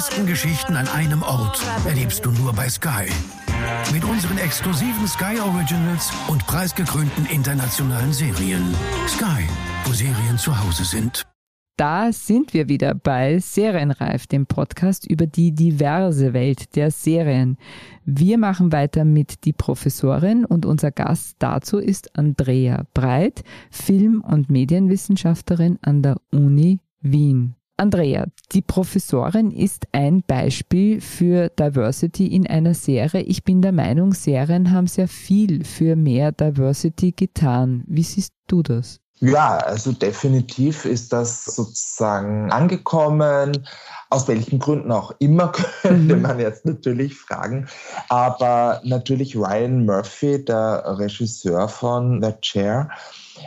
besten 0.00 0.26
Geschichten 0.26 0.76
an 0.76 0.88
einem 0.88 1.22
Ort 1.22 1.62
erlebst 1.84 2.24
du 2.24 2.30
nur 2.30 2.54
bei 2.54 2.70
Sky. 2.70 3.04
Mit 3.92 4.02
unseren 4.02 4.38
exklusiven 4.38 5.06
Sky 5.06 5.38
Originals 5.38 6.10
und 6.26 6.46
preisgekrönten 6.46 7.26
internationalen 7.26 8.10
Serien. 8.10 8.74
Sky, 9.06 9.44
wo 9.84 9.92
Serien 9.92 10.38
zu 10.38 10.58
Hause 10.58 10.86
sind. 10.86 11.26
Da 11.76 12.14
sind 12.14 12.54
wir 12.54 12.70
wieder 12.70 12.94
bei 12.94 13.40
Serienreif, 13.40 14.26
dem 14.26 14.46
Podcast 14.46 15.06
über 15.06 15.26
die 15.26 15.52
diverse 15.52 16.32
Welt 16.32 16.76
der 16.76 16.90
Serien. 16.90 17.58
Wir 18.06 18.38
machen 18.38 18.72
weiter 18.72 19.04
mit 19.04 19.44
Die 19.44 19.52
Professorin 19.52 20.46
und 20.46 20.64
unser 20.64 20.92
Gast 20.92 21.36
dazu 21.40 21.76
ist 21.76 22.16
Andrea 22.16 22.86
Breit, 22.94 23.42
Film- 23.70 24.22
und 24.22 24.48
Medienwissenschaftlerin 24.48 25.78
an 25.82 26.00
der 26.00 26.16
Uni 26.32 26.80
Wien. 27.02 27.54
Andrea, 27.80 28.26
die 28.52 28.60
Professorin 28.60 29.50
ist 29.50 29.86
ein 29.92 30.22
Beispiel 30.26 31.00
für 31.00 31.48
Diversity 31.48 32.26
in 32.26 32.46
einer 32.46 32.74
Serie. 32.74 33.22
Ich 33.22 33.42
bin 33.42 33.62
der 33.62 33.72
Meinung, 33.72 34.12
Serien 34.12 34.70
haben 34.70 34.86
sehr 34.86 35.08
viel 35.08 35.64
für 35.64 35.96
mehr 35.96 36.30
Diversity 36.30 37.12
getan. 37.12 37.82
Wie 37.86 38.02
siehst 38.02 38.34
du 38.48 38.62
das? 38.62 39.00
Ja, 39.20 39.56
also 39.56 39.92
definitiv 39.92 40.84
ist 40.84 41.14
das 41.14 41.46
sozusagen 41.46 42.52
angekommen. 42.52 43.66
Aus 44.10 44.28
welchen 44.28 44.58
Gründen 44.58 44.92
auch 44.92 45.14
immer, 45.18 45.48
könnte 45.82 46.16
mhm. 46.16 46.22
man 46.22 46.38
jetzt 46.38 46.66
natürlich 46.66 47.14
fragen. 47.14 47.66
Aber 48.10 48.82
natürlich 48.84 49.34
Ryan 49.36 49.86
Murphy, 49.86 50.44
der 50.44 50.84
Regisseur 50.98 51.66
von 51.66 52.22
The 52.22 52.32
Chair, 52.42 52.90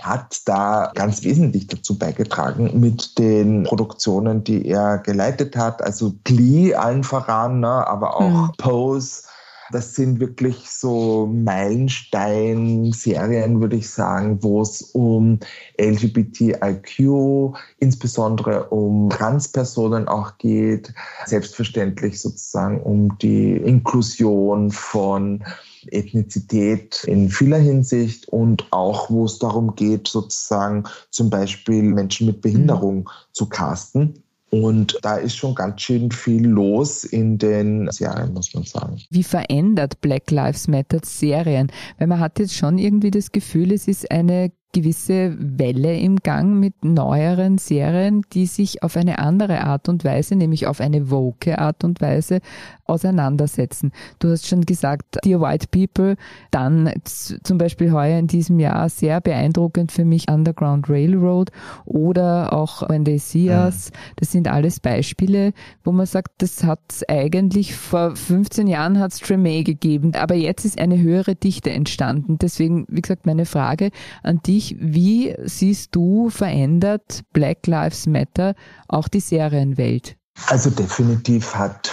hat 0.02 0.48
da 0.48 0.92
ganz 0.96 1.24
wesentlich 1.24 1.68
dazu 1.68 1.98
beigetragen 1.98 2.80
mit 2.80 3.18
den 3.18 3.64
Produktionen, 3.64 4.44
die 4.44 4.68
er 4.68 4.98
geleitet 4.98 5.56
hat. 5.56 5.82
Also 5.82 6.14
Glee 6.24 6.76
allen 6.76 7.04
voran, 7.04 7.60
ne, 7.60 7.88
aber 7.88 8.18
auch 8.18 8.48
mhm. 8.48 8.52
Pose. 8.58 9.24
Das 9.72 9.96
sind 9.96 10.20
wirklich 10.20 10.70
so 10.70 11.28
Meilenstein-Serien, 11.34 13.62
würde 13.62 13.78
ich 13.78 13.90
sagen, 13.90 14.44
wo 14.44 14.62
es 14.62 14.82
um 14.82 15.40
LGBTIQ, 15.82 17.56
insbesondere 17.80 18.66
um 18.66 19.10
Transpersonen 19.10 20.08
auch 20.08 20.38
geht. 20.38 20.94
Selbstverständlich 21.26 22.22
sozusagen 22.22 22.84
um 22.84 23.18
die 23.18 23.54
Inklusion 23.54 24.70
von 24.70 25.44
Ethnizität 25.92 27.04
in 27.06 27.30
vieler 27.30 27.58
Hinsicht 27.58 28.28
und 28.30 28.68
auch, 28.72 29.10
wo 29.10 29.26
es 29.26 29.40
darum 29.40 29.76
geht, 29.76 30.08
sozusagen 30.08 30.84
zum 31.10 31.30
Beispiel 31.30 31.84
Menschen 31.84 32.28
mit 32.28 32.42
Behinderung 32.42 33.00
mhm. 33.00 33.10
zu 33.32 33.48
casten. 33.48 34.24
Und 34.54 35.00
da 35.02 35.16
ist 35.16 35.36
schon 35.36 35.56
ganz 35.56 35.82
schön 35.82 36.12
viel 36.12 36.46
los 36.48 37.06
in 37.06 37.40
den 37.40 37.90
Serien, 37.90 38.34
muss 38.34 38.54
man 38.54 38.64
sagen. 38.64 39.02
Wie 39.10 39.24
verändert 39.24 40.00
Black 40.00 40.30
Lives 40.30 40.68
Matter 40.68 41.00
Serien? 41.04 41.72
Weil 41.98 42.06
man 42.06 42.20
hat 42.20 42.38
jetzt 42.38 42.54
schon 42.54 42.78
irgendwie 42.78 43.10
das 43.10 43.32
Gefühl, 43.32 43.72
es 43.72 43.88
ist 43.88 44.12
eine 44.12 44.52
gewisse 44.74 45.36
Welle 45.40 45.98
im 45.98 46.18
Gang 46.18 46.60
mit 46.60 46.84
neueren 46.84 47.58
Serien, 47.58 48.24
die 48.34 48.48
sich 48.48 48.84
auf 48.84 48.98
eine 48.98 49.20
andere 49.20 49.62
Art 49.62 49.88
und 49.88 50.04
Weise, 50.04 50.36
nämlich 50.36 50.68
auf 50.68 50.82
eine 50.82 51.10
woke 51.10 51.60
Art 51.60 51.84
und 51.84 52.02
Weise 52.02 52.40
auseinandersetzen. 52.86 53.92
Du 54.20 54.30
hast 54.30 54.48
schon 54.48 54.62
gesagt, 54.62 55.18
Dear 55.24 55.40
White 55.42 55.68
People, 55.72 56.16
dann 56.52 56.92
zum 57.04 57.58
Beispiel 57.58 57.92
heuer 57.92 58.20
in 58.20 58.28
diesem 58.28 58.60
Jahr 58.60 58.90
sehr 58.90 59.22
beeindruckend 59.22 59.92
für 59.92 60.06
mich 60.06 60.30
Underground 60.30 60.90
Railroad 60.90 61.52
oder 61.86 62.52
auch 62.52 62.90
When 62.90 63.06
They 63.06 63.20
See 63.20 63.50
Us. 63.50 63.92
Das 64.18 64.32
sind 64.32 64.48
alles 64.48 64.80
Beispiele, 64.80 65.54
wo 65.84 65.92
man 65.92 66.06
sagt, 66.06 66.32
das 66.40 66.64
hat 66.64 66.80
eigentlich 67.08 67.76
vor 67.76 68.16
15 68.16 68.68
Jahren 68.68 69.00
hat 69.00 69.14
es 69.14 69.22
Tremé 69.22 69.64
gegeben, 69.64 70.14
aber 70.16 70.36
jetzt 70.36 70.66
ist 70.66 70.80
eine 70.80 71.00
höhere 71.00 71.36
Dichte 71.36 71.70
entstanden. 71.70 72.38
Deswegen, 72.40 72.86
wie 72.90 73.02
gesagt, 73.02 73.26
meine 73.26 73.46
Frage 73.46 73.92
an 74.24 74.40
dich, 74.46 74.63
wie 74.80 75.36
siehst 75.44 75.96
du 75.96 76.30
verändert 76.30 77.22
Black 77.34 77.68
Lives 77.68 78.08
Matter 78.08 78.56
auch 78.88 79.08
die 79.08 79.20
Serienwelt? 79.20 80.16
Also 80.48 80.70
definitiv 80.70 81.54
hat 81.54 81.92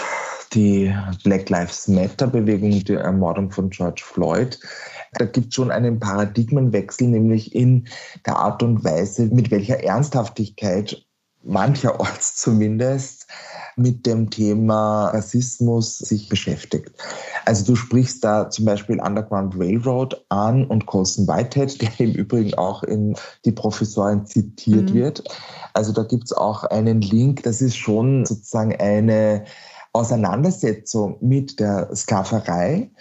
die 0.53 0.93
Black 1.23 1.49
Lives 1.49 1.87
Matter 1.87 2.27
Bewegung, 2.27 2.71
die 2.83 2.93
Ermordung 2.93 3.51
von 3.51 3.69
George 3.69 4.01
Floyd, 4.03 4.59
da 5.13 5.25
gibt 5.25 5.47
es 5.49 5.55
schon 5.55 5.71
einen 5.71 5.99
Paradigmenwechsel, 5.99 7.07
nämlich 7.07 7.53
in 7.53 7.87
der 8.25 8.37
Art 8.37 8.63
und 8.63 8.83
Weise, 8.83 9.25
mit 9.25 9.51
welcher 9.51 9.83
Ernsthaftigkeit 9.83 11.05
mancherorts 11.43 12.35
zumindest 12.37 13.20
mit 13.75 14.05
dem 14.05 14.29
Thema 14.29 15.09
Rassismus 15.09 15.97
sich 15.97 16.29
beschäftigt. 16.29 16.91
Also 17.45 17.65
du 17.65 17.75
sprichst 17.75 18.23
da 18.23 18.49
zum 18.49 18.65
Beispiel 18.65 18.99
Underground 18.99 19.55
Railroad 19.57 20.23
an 20.29 20.65
und 20.65 20.85
Colson 20.85 21.27
Whitehead, 21.27 21.81
der 21.81 21.99
im 21.99 22.13
Übrigen 22.13 22.53
auch 22.55 22.83
in 22.83 23.15
die 23.45 23.51
Professorin 23.51 24.25
zitiert 24.25 24.89
mhm. 24.89 24.93
wird. 24.93 25.23
Also 25.73 25.91
da 25.91 26.03
gibt 26.03 26.25
es 26.25 26.33
auch 26.33 26.63
einen 26.65 27.01
Link. 27.01 27.43
Das 27.43 27.61
ist 27.61 27.77
schon 27.77 28.25
sozusagen 28.25 28.75
eine 28.75 29.45
Auseinandersetzung 29.93 31.17
mit 31.19 31.59
der 31.59 31.93
Sklaverei, 31.93 32.91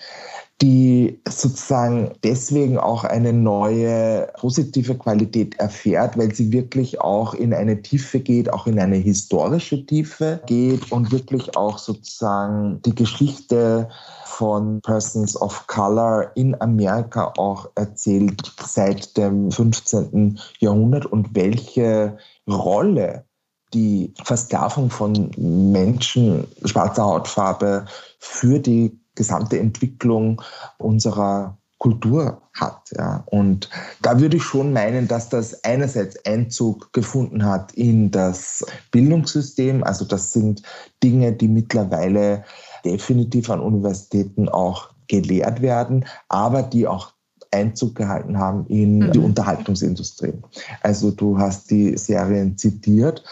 die 0.62 1.18
sozusagen 1.26 2.12
deswegen 2.22 2.78
auch 2.78 3.04
eine 3.04 3.32
neue 3.32 4.28
positive 4.38 4.94
Qualität 4.94 5.58
erfährt, 5.58 6.18
weil 6.18 6.34
sie 6.34 6.52
wirklich 6.52 7.00
auch 7.00 7.32
in 7.32 7.54
eine 7.54 7.80
Tiefe 7.80 8.20
geht, 8.20 8.52
auch 8.52 8.66
in 8.66 8.78
eine 8.78 8.96
historische 8.96 9.86
Tiefe 9.86 10.40
geht 10.46 10.92
und 10.92 11.12
wirklich 11.12 11.56
auch 11.56 11.78
sozusagen 11.78 12.82
die 12.82 12.94
Geschichte 12.94 13.88
von 14.26 14.80
Persons 14.82 15.40
of 15.40 15.66
Color 15.66 16.30
in 16.34 16.60
Amerika 16.60 17.32
auch 17.38 17.70
erzählt 17.74 18.52
seit 18.62 19.16
dem 19.16 19.50
15. 19.50 20.38
Jahrhundert 20.58 21.06
und 21.06 21.34
welche 21.34 22.18
Rolle 22.46 23.24
die 23.72 24.12
Versklavung 24.24 24.90
von 24.90 25.30
Menschen 25.38 26.46
schwarzer 26.64 27.04
Hautfarbe 27.04 27.86
für 28.18 28.58
die 28.58 28.99
gesamte 29.14 29.58
Entwicklung 29.58 30.40
unserer 30.78 31.58
Kultur 31.80 32.42
hat. 32.52 32.90
Ja. 32.96 33.24
Und 33.26 33.70
da 34.02 34.20
würde 34.20 34.36
ich 34.36 34.42
schon 34.42 34.72
meinen, 34.72 35.08
dass 35.08 35.30
das 35.30 35.64
einerseits 35.64 36.24
Einzug 36.26 36.92
gefunden 36.92 37.44
hat 37.44 37.72
in 37.72 38.10
das 38.10 38.64
Bildungssystem. 38.90 39.82
Also 39.82 40.04
das 40.04 40.32
sind 40.32 40.62
Dinge, 41.02 41.32
die 41.32 41.48
mittlerweile 41.48 42.44
definitiv 42.84 43.48
an 43.48 43.60
Universitäten 43.60 44.48
auch 44.48 44.90
gelehrt 45.08 45.62
werden, 45.62 46.04
aber 46.28 46.62
die 46.62 46.86
auch 46.86 47.12
Einzug 47.50 47.96
gehalten 47.96 48.38
haben 48.38 48.66
in 48.66 48.98
mhm. 48.98 49.12
die 49.12 49.18
Unterhaltungsindustrie. 49.18 50.34
Also 50.82 51.10
du 51.10 51.38
hast 51.38 51.70
die 51.70 51.96
Serien 51.96 52.56
zitiert. 52.56 53.24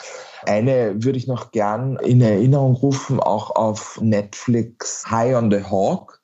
Eine 0.47 1.03
würde 1.03 1.19
ich 1.19 1.27
noch 1.27 1.51
gern 1.51 1.97
in 1.97 2.21
Erinnerung 2.21 2.75
rufen, 2.75 3.21
auch 3.21 3.55
auf 3.55 3.99
Netflix 4.01 5.05
High 5.11 5.37
on 5.37 5.51
the 5.51 5.63
Hawk. 5.63 6.19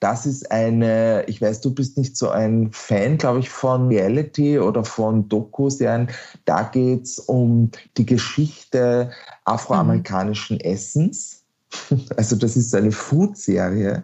Das 0.00 0.26
ist 0.26 0.50
eine, 0.50 1.24
ich 1.28 1.40
weiß, 1.40 1.60
du 1.60 1.72
bist 1.72 1.96
nicht 1.96 2.16
so 2.16 2.28
ein 2.28 2.70
Fan, 2.72 3.18
glaube 3.18 3.38
ich, 3.38 3.50
von 3.50 3.86
Reality 3.86 4.58
oder 4.58 4.84
von 4.84 5.28
Doku-Serien. 5.28 6.08
Da 6.44 6.64
geht 6.64 7.04
es 7.04 7.20
um 7.20 7.70
die 7.96 8.04
Geschichte 8.04 9.12
afroamerikanischen 9.44 10.56
mhm. 10.56 10.72
Essens. 10.72 11.38
Also 12.16 12.36
das 12.36 12.54
ist 12.54 12.74
eine 12.74 12.92
Food-Serie. 12.92 14.02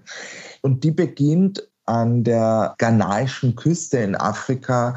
Und 0.63 0.85
die 0.85 0.91
beginnt 0.91 1.69
an 1.89 2.23
der 2.23 2.75
ghanaischen 2.79 3.57
Küste 3.57 3.99
in 3.99 4.15
Afrika 4.15 4.95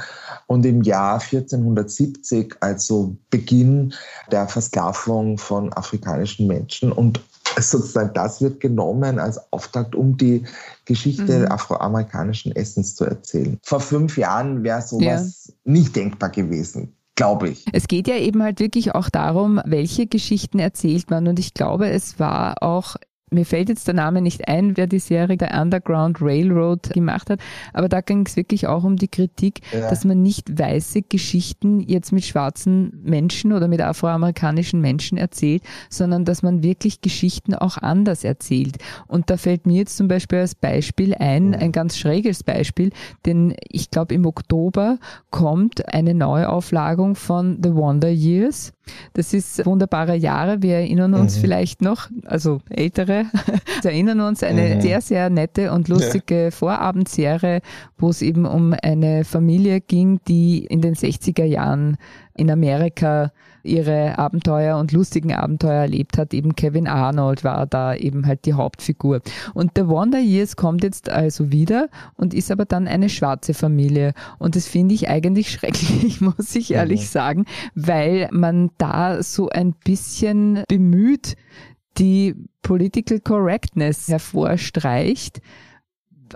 und 0.47 0.65
im 0.65 0.81
Jahr 0.81 1.21
1470, 1.21 2.55
also 2.59 3.15
Beginn 3.29 3.93
der 4.31 4.47
Versklavung 4.47 5.37
von 5.37 5.71
afrikanischen 5.71 6.47
Menschen. 6.47 6.91
Und 6.91 7.21
sozusagen 7.57 8.13
das 8.13 8.41
wird 8.41 8.59
genommen 8.59 9.19
als 9.19 9.39
Auftakt, 9.53 9.95
um 9.95 10.17
die 10.17 10.43
Geschichte 10.85 11.39
mhm. 11.39 11.51
afroamerikanischen 11.51 12.55
Essens 12.55 12.95
zu 12.95 13.05
erzählen. 13.05 13.57
Vor 13.63 13.79
fünf 13.79 14.17
Jahren 14.17 14.63
wäre 14.63 14.81
sowas 14.81 15.45
ja. 15.47 15.53
nicht 15.63 15.95
denkbar 15.95 16.29
gewesen 16.29 16.95
glaube 17.17 17.49
ich. 17.49 17.65
Es 17.71 17.87
geht 17.87 18.07
ja 18.07 18.15
eben 18.15 18.41
halt 18.41 18.59
wirklich 18.59 18.95
auch 18.95 19.09
darum, 19.09 19.61
welche 19.65 20.07
Geschichten 20.07 20.57
erzählt 20.57 21.11
man. 21.11 21.27
Und 21.27 21.37
ich 21.37 21.53
glaube, 21.53 21.87
es 21.89 22.19
war 22.19 22.63
auch 22.63 22.95
mir 23.33 23.45
fällt 23.45 23.69
jetzt 23.69 23.87
der 23.87 23.93
Name 23.93 24.21
nicht 24.21 24.47
ein, 24.49 24.75
wer 24.75 24.87
die 24.87 24.99
Serie 24.99 25.37
der 25.37 25.59
Underground 25.59 26.21
Railroad 26.21 26.89
gemacht 26.93 27.29
hat, 27.29 27.39
aber 27.73 27.87
da 27.87 28.01
ging 28.01 28.25
es 28.25 28.35
wirklich 28.35 28.67
auch 28.67 28.83
um 28.83 28.97
die 28.97 29.07
Kritik, 29.07 29.61
ja. 29.71 29.89
dass 29.89 30.03
man 30.03 30.21
nicht 30.21 30.59
weiße 30.59 31.03
Geschichten 31.03 31.79
jetzt 31.79 32.11
mit 32.11 32.25
schwarzen 32.25 32.99
Menschen 33.03 33.53
oder 33.53 33.69
mit 33.69 33.81
afroamerikanischen 33.81 34.81
Menschen 34.81 35.17
erzählt, 35.17 35.63
sondern 35.89 36.25
dass 36.25 36.43
man 36.43 36.61
wirklich 36.61 36.99
Geschichten 36.99 37.55
auch 37.55 37.77
anders 37.77 38.25
erzählt. 38.25 38.77
Und 39.07 39.29
da 39.29 39.37
fällt 39.37 39.65
mir 39.65 39.77
jetzt 39.77 39.95
zum 39.95 40.09
Beispiel 40.09 40.39
als 40.39 40.53
Beispiel 40.53 41.15
ein, 41.15 41.55
ein 41.55 41.71
ganz 41.71 41.97
schräges 41.97 42.43
Beispiel, 42.43 42.91
denn 43.25 43.55
ich 43.69 43.91
glaube 43.91 44.13
im 44.13 44.25
Oktober 44.25 44.99
kommt 45.29 45.93
eine 45.93 46.13
Neuauflagung 46.13 47.15
von 47.15 47.59
The 47.63 47.73
Wonder 47.73 48.09
Years. 48.09 48.73
Das 49.13 49.33
ist 49.33 49.65
wunderbare 49.65 50.15
Jahre. 50.15 50.61
Wir 50.61 50.75
erinnern 50.75 51.13
uns 51.13 51.37
mhm. 51.37 51.41
vielleicht 51.41 51.81
noch, 51.81 52.09
also 52.25 52.59
ältere, 52.69 53.25
erinnern 53.83 54.21
uns 54.21 54.43
eine 54.43 54.75
mhm. 54.75 54.81
sehr, 54.81 55.01
sehr 55.01 55.29
nette 55.29 55.71
und 55.71 55.87
lustige 55.87 56.45
ja. 56.45 56.51
Vorabendserie, 56.51 57.61
wo 57.97 58.09
es 58.09 58.21
eben 58.21 58.45
um 58.45 58.73
eine 58.81 59.23
Familie 59.25 59.81
ging, 59.81 60.19
die 60.27 60.65
in 60.65 60.81
den 60.81 60.95
60er 60.95 61.45
Jahren 61.45 61.97
in 62.35 62.49
Amerika 62.49 63.31
ihre 63.63 64.17
Abenteuer 64.17 64.77
und 64.77 64.91
lustigen 64.91 65.33
Abenteuer 65.33 65.81
erlebt 65.81 66.17
hat. 66.17 66.33
Eben 66.33 66.55
Kevin 66.55 66.87
Arnold 66.87 67.43
war 67.43 67.67
da 67.67 67.93
eben 67.95 68.25
halt 68.25 68.45
die 68.45 68.53
Hauptfigur. 68.53 69.21
Und 69.53 69.71
The 69.75 69.87
Wonder 69.87 70.19
Years 70.19 70.55
kommt 70.55 70.83
jetzt 70.83 71.09
also 71.09 71.51
wieder 71.51 71.89
und 72.15 72.33
ist 72.33 72.51
aber 72.51 72.65
dann 72.65 72.87
eine 72.87 73.09
schwarze 73.09 73.53
Familie. 73.53 74.13
Und 74.39 74.55
das 74.55 74.67
finde 74.67 74.95
ich 74.95 75.09
eigentlich 75.09 75.51
schrecklich, 75.51 76.21
muss 76.21 76.55
ich 76.55 76.73
ehrlich 76.73 77.01
mhm. 77.01 77.05
sagen, 77.05 77.45
weil 77.75 78.29
man 78.31 78.71
da 78.77 79.21
so 79.21 79.49
ein 79.49 79.73
bisschen 79.83 80.63
bemüht 80.67 81.35
die 81.97 82.35
Political 82.61 83.19
Correctness 83.19 84.07
hervorstreicht 84.07 85.41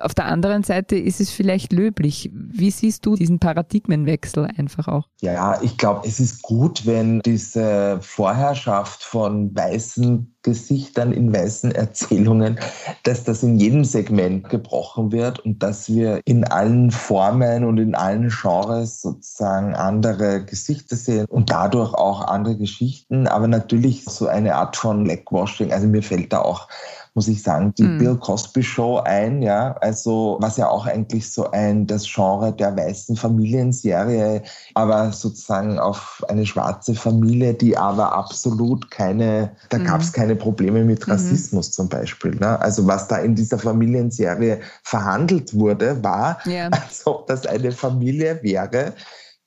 auf 0.02 0.14
der 0.14 0.26
anderen 0.26 0.64
Seite 0.64 0.96
ist 0.96 1.20
es 1.20 1.32
vielleicht 1.32 1.74
löblich. 1.74 2.30
Wie 2.34 2.72
siehst 2.72 3.06
du 3.06 3.16
diesen 3.16 3.40
Paradigmenwechsel 3.40 4.50
einfach 4.58 4.88
auch? 4.88 5.08
Ja, 5.22 5.62
ich 5.62 5.78
glaube, 5.78 6.08
es 6.08 6.20
ist 6.20 6.42
gut, 6.42 6.86
wenn 6.86 7.20
diese 7.22 8.00
Vorherrschaft 8.02 9.04
von 9.04 9.56
weißen 9.56 10.36
Gesichtern 10.46 11.12
in 11.12 11.34
weißen 11.34 11.72
Erzählungen, 11.72 12.60
dass 13.02 13.24
das 13.24 13.42
in 13.42 13.58
jedem 13.58 13.84
Segment 13.84 14.48
gebrochen 14.48 15.12
wird 15.12 15.40
und 15.40 15.64
dass 15.64 15.90
wir 15.90 16.22
in 16.26 16.44
allen 16.44 16.92
Formen 16.92 17.66
und 17.66 17.80
in 17.80 17.96
allen 17.96 18.30
Genres 18.30 19.02
sozusagen 19.02 19.74
andere 19.74 20.46
Gesichter 20.46 20.96
sehen 20.96 21.26
und 21.30 21.50
dadurch 21.50 21.96
auch 21.96 22.28
andere 22.28 22.58
Geschichten, 22.58 23.28
aber 23.28 23.48
natürlich 23.48 24.06
so 24.06 24.28
eine 24.28 24.56
Art 24.56 24.76
von 24.78 25.06
Leckwashing. 25.06 25.74
Also 25.74 25.88
mir 25.88 26.04
fällt 26.04 26.32
da 26.32 26.42
auch 26.42 26.68
muss 27.15 27.30
ich 27.30 27.41
sagen, 27.41 27.73
die 27.78 27.84
mhm. 27.84 27.97
Bill 27.97 28.15
Cosby 28.17 28.62
Show 28.62 28.97
ein, 28.97 29.41
ja, 29.41 29.78
also 29.80 30.38
was 30.41 30.58
ja 30.58 30.67
auch 30.67 30.86
eigentlich 30.86 31.32
so 31.32 31.49
ein 31.51 31.88
das 31.88 32.06
Genre 32.06 32.51
der 32.51 32.75
weißen 32.75 33.15
Familienserie, 33.15 34.43
aber 34.73 35.13
sozusagen 35.13 35.80
auf 35.80 36.21
eine 36.28 36.45
schwarze 36.45 36.93
Familie, 36.93 37.54
die 37.54 37.78
aber 37.78 38.13
absolut 38.13 38.91
keine, 38.91 39.51
da 39.69 39.78
mhm. 39.78 39.86
gab 39.86 40.01
es 40.01 40.12
keine 40.12 40.36
Probleme 40.36 40.84
mit 40.84 41.08
mhm. 41.08 41.13
Rassismus 41.13 41.69
mhm. 41.69 41.73
zum 41.73 41.89
Beispiel. 41.89 42.36
Ne? 42.36 42.60
Also 42.60 42.86
was 42.86 43.08
da 43.08 43.17
in 43.17 43.34
dieser 43.34 43.60
Familienserie 43.60 44.60
verhandelt 44.84 45.58
wurde, 45.58 46.04
war, 46.04 46.38
yeah. 46.45 46.67
als 46.71 47.08
ob 47.08 47.28
das 47.28 47.45
eine 47.47 47.71
Familie 47.71 48.39
wäre, 48.43 48.93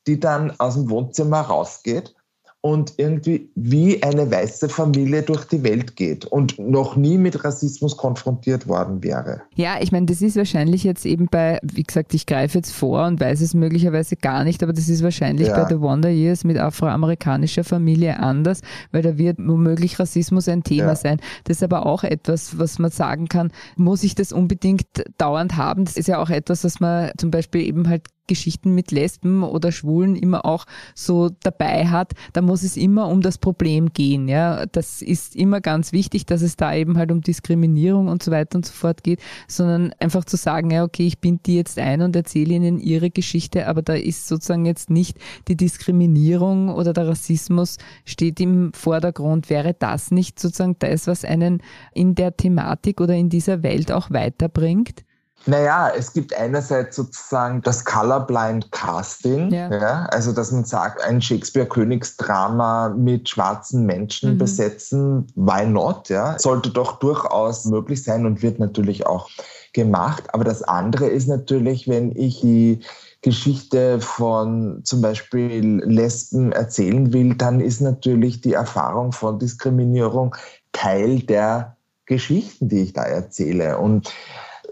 die 0.07 0.19
dann 0.19 0.55
aus 0.59 0.75
dem 0.75 0.89
Wohnzimmer 0.89 1.43
rausgeht 1.43 2.15
und 2.61 2.95
irgendwie 2.97 3.51
wie 3.55 4.03
eine 4.03 4.29
weiße 4.31 4.69
Familie 4.69 5.23
durch 5.23 5.45
die 5.45 5.63
Welt 5.63 5.95
geht 5.95 6.25
und 6.25 6.59
noch 6.59 6.97
nie 6.97 7.17
mit 7.17 7.45
Rassismus 7.45 7.97
konfrontiert 7.97 8.67
worden 8.67 9.03
wäre. 9.03 9.43
Ja, 9.55 9.77
ich 9.81 9.93
meine, 9.93 10.07
das 10.07 10.23
ist 10.23 10.37
wahrscheinlich 10.37 10.83
jetzt 10.83 11.07
eben 11.07 11.29
bei, 11.31 11.61
wie 11.63 11.85
gesagt, 11.85 12.15
ich 12.15 12.27
greife 12.27 12.59
jetzt 12.59 12.73
vor 12.73 13.07
und 13.07 13.21
weiß 13.21 13.43
es 13.43 13.55
möglicherweise 13.55 14.17
gar 14.17 14.43
nicht, 14.43 14.63
aber 14.65 14.73
das 14.73 14.89
ist 14.89 15.05
wahrscheinlich 15.05 15.49
ja. 15.49 15.63
bei 15.63 15.69
The 15.69 15.81
Wonder 15.81 16.09
Years 16.09 16.43
mit 16.43 16.59
afroamerikanischer 16.59 17.63
Familie 17.63 18.19
anders, 18.19 18.61
weil 18.91 19.03
da 19.03 19.17
wird 19.17 19.39
womöglich 19.39 20.01
Rassismus 20.01 20.49
ein 20.49 20.65
Thema 20.65 20.89
ja. 20.89 20.97
sein. 20.97 21.21
Das 21.45 21.59
ist 21.59 21.63
aber 21.63 21.87
auch 21.87 22.03
etwas, 22.03 22.59
was 22.59 22.81
man 22.81 22.91
sagen 22.91 23.29
kann, 23.29 23.53
muss 23.77 24.03
ich 24.03 24.17
das 24.17 24.33
unbedingt 24.33 24.87
dauernd 25.17 25.57
haben? 25.57 25.85
Das 25.85 25.97
ist 25.97 26.09
ja 26.09 26.21
auch 26.21 26.31
etwas, 26.31 26.65
was 26.65 26.81
man 26.81 27.13
zum 27.19 27.31
Beispiel 27.31 27.61
eben 27.63 27.89
halt 27.89 28.03
Geschichten 28.29 28.75
mit 28.75 28.93
Lesben 28.93 29.43
oder 29.43 29.73
Schwulen 29.73 30.15
immer 30.15 30.45
auch 30.45 30.67
so 30.95 31.31
dabei 31.43 31.89
hat, 31.89 32.13
da 32.33 32.43
muss 32.43 32.63
es 32.63 32.77
immer 32.77 33.09
um 33.09 33.21
das 33.21 33.39
Problem 33.39 33.93
gehen. 33.93 34.29
Ja, 34.29 34.67
das 34.67 35.03
ist 35.03 35.35
immer 35.35 35.61
ganz 35.61 35.93
wichtig, 35.93 36.27
dass 36.27 36.43
es 36.43 36.57
da 36.57 36.73
eben 36.75 36.97
halt 36.97 37.11
um 37.11 37.23
Diskriminierung 37.23 38.07
und 38.07 38.23
so 38.23 38.31
weiter 38.31 38.57
und 38.57 38.67
so 38.67 38.73
fort 38.73 39.03
geht, 39.03 39.21
sondern 39.49 39.93
einfach 39.99 40.25
zu 40.25 40.37
sagen, 40.37 40.71
ja, 40.71 40.85
okay, 40.85 41.07
ich 41.07 41.19
bin 41.19 41.41
die 41.45 41.57
jetzt 41.57 41.79
ein 41.79 42.03
und 42.03 42.15
erzähle 42.15 42.55
ihnen 42.55 42.79
ihre 42.79 43.11
Geschichte, 43.11 43.67
aber 43.67 43.83
da 43.83 43.95
ist 43.95 44.29
sozusagen 44.29 44.67
jetzt 44.67 44.91
nicht 44.91 45.19
die 45.49 45.57
Diskriminierung 45.57 46.69
oder 46.69 46.93
der 46.93 47.09
Rassismus 47.09 47.79
steht 48.05 48.39
im 48.41 48.73
Vordergrund. 48.75 49.51
Wäre 49.51 49.75
das 49.75 50.11
nicht 50.11 50.39
sozusagen 50.39 50.77
das, 50.79 51.07
was 51.07 51.25
einen 51.25 51.63
in 51.93 52.15
der 52.15 52.37
Thematik 52.37 53.01
oder 53.01 53.15
in 53.15 53.31
dieser 53.31 53.63
Welt 53.63 53.91
auch 53.91 54.11
weiterbringt? 54.11 55.08
Naja, 55.47 55.91
es 55.97 56.13
gibt 56.13 56.35
einerseits 56.35 56.97
sozusagen 56.97 57.63
das 57.63 57.85
Colorblind 57.85 58.71
Casting, 58.71 59.51
ja. 59.51 59.71
ja 59.71 60.05
also 60.11 60.33
dass 60.33 60.53
man 60.53 60.65
sagt, 60.65 61.03
ein 61.03 61.23
Shakespeare-Königsdrama 61.23 62.91
mit 62.91 63.29
schwarzen 63.29 63.87
Menschen 63.87 64.35
mhm. 64.35 64.39
besetzen, 64.39 65.27
why 65.37 65.65
not? 65.65 66.09
Ja? 66.11 66.39
Sollte 66.39 66.71
doch 66.71 66.99
durchaus 66.99 67.65
möglich 67.65 68.03
sein 68.03 68.27
und 68.27 68.43
wird 68.43 68.59
natürlich 68.59 69.07
auch 69.07 69.31
gemacht. 69.73 70.25
Aber 70.35 70.45
das 70.45 70.63
andere 70.63 71.07
ist 71.07 71.29
natürlich, 71.29 71.89
wenn 71.89 72.15
ich 72.15 72.41
die 72.41 72.81
Geschichte 73.23 74.01
von 74.01 74.81
zum 74.85 75.01
Beispiel 75.01 75.83
Lesben 75.85 76.53
erzählen 76.53 77.13
will, 77.13 77.35
dann 77.35 77.61
ist 77.61 77.81
natürlich 77.81 78.41
die 78.41 78.53
Erfahrung 78.53 79.13
von 79.13 79.39
Diskriminierung 79.39 80.37
Teil 80.73 81.21
der 81.21 81.77
Geschichten, 82.07 82.69
die 82.69 82.83
ich 82.83 82.93
da 82.93 83.03
erzähle. 83.03 83.79
Und 83.79 84.13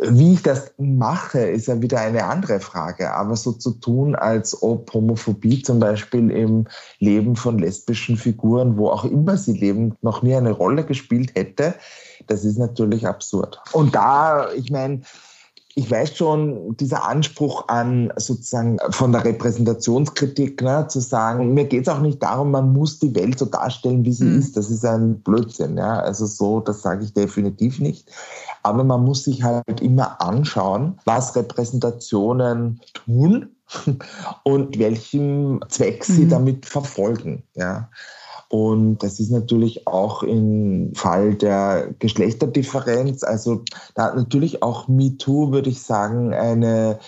wie 0.01 0.35
ich 0.35 0.43
das 0.43 0.73
mache, 0.77 1.41
ist 1.41 1.69
ja 1.69 1.81
wieder 1.81 2.01
eine 2.01 2.25
andere 2.25 2.61
Frage. 2.61 3.15
Aber 3.15 3.35
so 3.37 3.53
zu 3.53 3.73
tun, 3.73 4.15
als 4.15 4.63
ob 4.63 4.93
Homophobie 4.93 5.63
zum 5.63 5.81
Beispiel 5.81 6.31
im 6.31 6.67
Leben 6.99 7.35
von 7.35 7.59
lesbischen 7.59 8.17
Figuren, 8.17 8.77
wo 8.77 8.91
auch 8.91 9.05
immer 9.05 9.39
sie 9.39 9.55
leben, 9.55 9.97
noch 10.03 10.23
nie 10.23 10.35
eine 10.35 10.51
Rolle 10.51 10.85
gespielt 10.85 11.35
hätte, 11.35 11.75
das 12.27 12.45
ist 12.45 12.59
natürlich 12.59 13.07
absurd. 13.07 13.59
Und 13.73 13.95
da, 13.95 14.53
ich 14.53 14.71
meine, 14.71 15.01
ich 15.79 15.91
weiß 15.91 16.17
schon, 16.17 16.75
dieser 16.79 17.05
Anspruch 17.05 17.69
an 17.69 18.11
sozusagen 18.17 18.79
von 18.91 19.13
der 19.13 19.27
Repräsentationskritik 19.27 20.63
ne, 20.63 20.87
zu 20.89 21.01
sagen, 21.01 21.53
mir 21.53 21.67
geht 21.67 21.87
es 21.87 21.93
auch 21.93 22.01
nicht 22.01 22.23
darum, 22.23 22.51
man 22.51 22.73
muss 22.73 22.99
die 22.99 23.15
Welt 23.15 23.39
so 23.39 23.45
darstellen, 23.45 24.03
wie 24.03 24.13
sie 24.15 24.25
mhm. 24.25 24.39
ist. 24.39 24.57
Das 24.57 24.71
ist 24.71 24.87
ein 24.87 25.21
Blödsinn. 25.21 25.77
Ja? 25.77 25.99
Also 25.99 26.25
so, 26.25 26.61
das 26.61 26.81
sage 26.81 27.05
ich 27.05 27.13
definitiv 27.13 27.79
nicht. 27.79 28.11
Aber 28.63 28.85
man 28.85 29.05
muss 29.05 29.25
sich 29.25 29.43
halt 29.43 29.83
immer 29.83 30.19
anschauen, 30.23 30.99
was 31.05 31.37
Repräsentationen 31.37 32.81
tun 32.95 33.51
und 34.45 34.79
welchem 34.79 35.61
Zweck 35.69 36.05
sie 36.05 36.25
mhm. 36.25 36.31
damit 36.31 36.65
verfolgen. 36.65 37.43
Ja. 37.55 37.91
Und 38.49 39.03
das 39.03 39.19
ist 39.19 39.31
natürlich 39.31 39.87
auch 39.87 40.23
im 40.23 40.93
Fall 40.95 41.35
der 41.35 41.95
Geschlechterdifferenz, 41.99 43.23
also 43.23 43.63
da 43.95 44.05
hat 44.05 44.17
natürlich 44.17 44.63
auch 44.63 44.89
MeToo, 44.89 45.53
würde 45.53 45.71
ich 45.71 45.83
sagen, 45.83 46.33
eine 46.33 46.99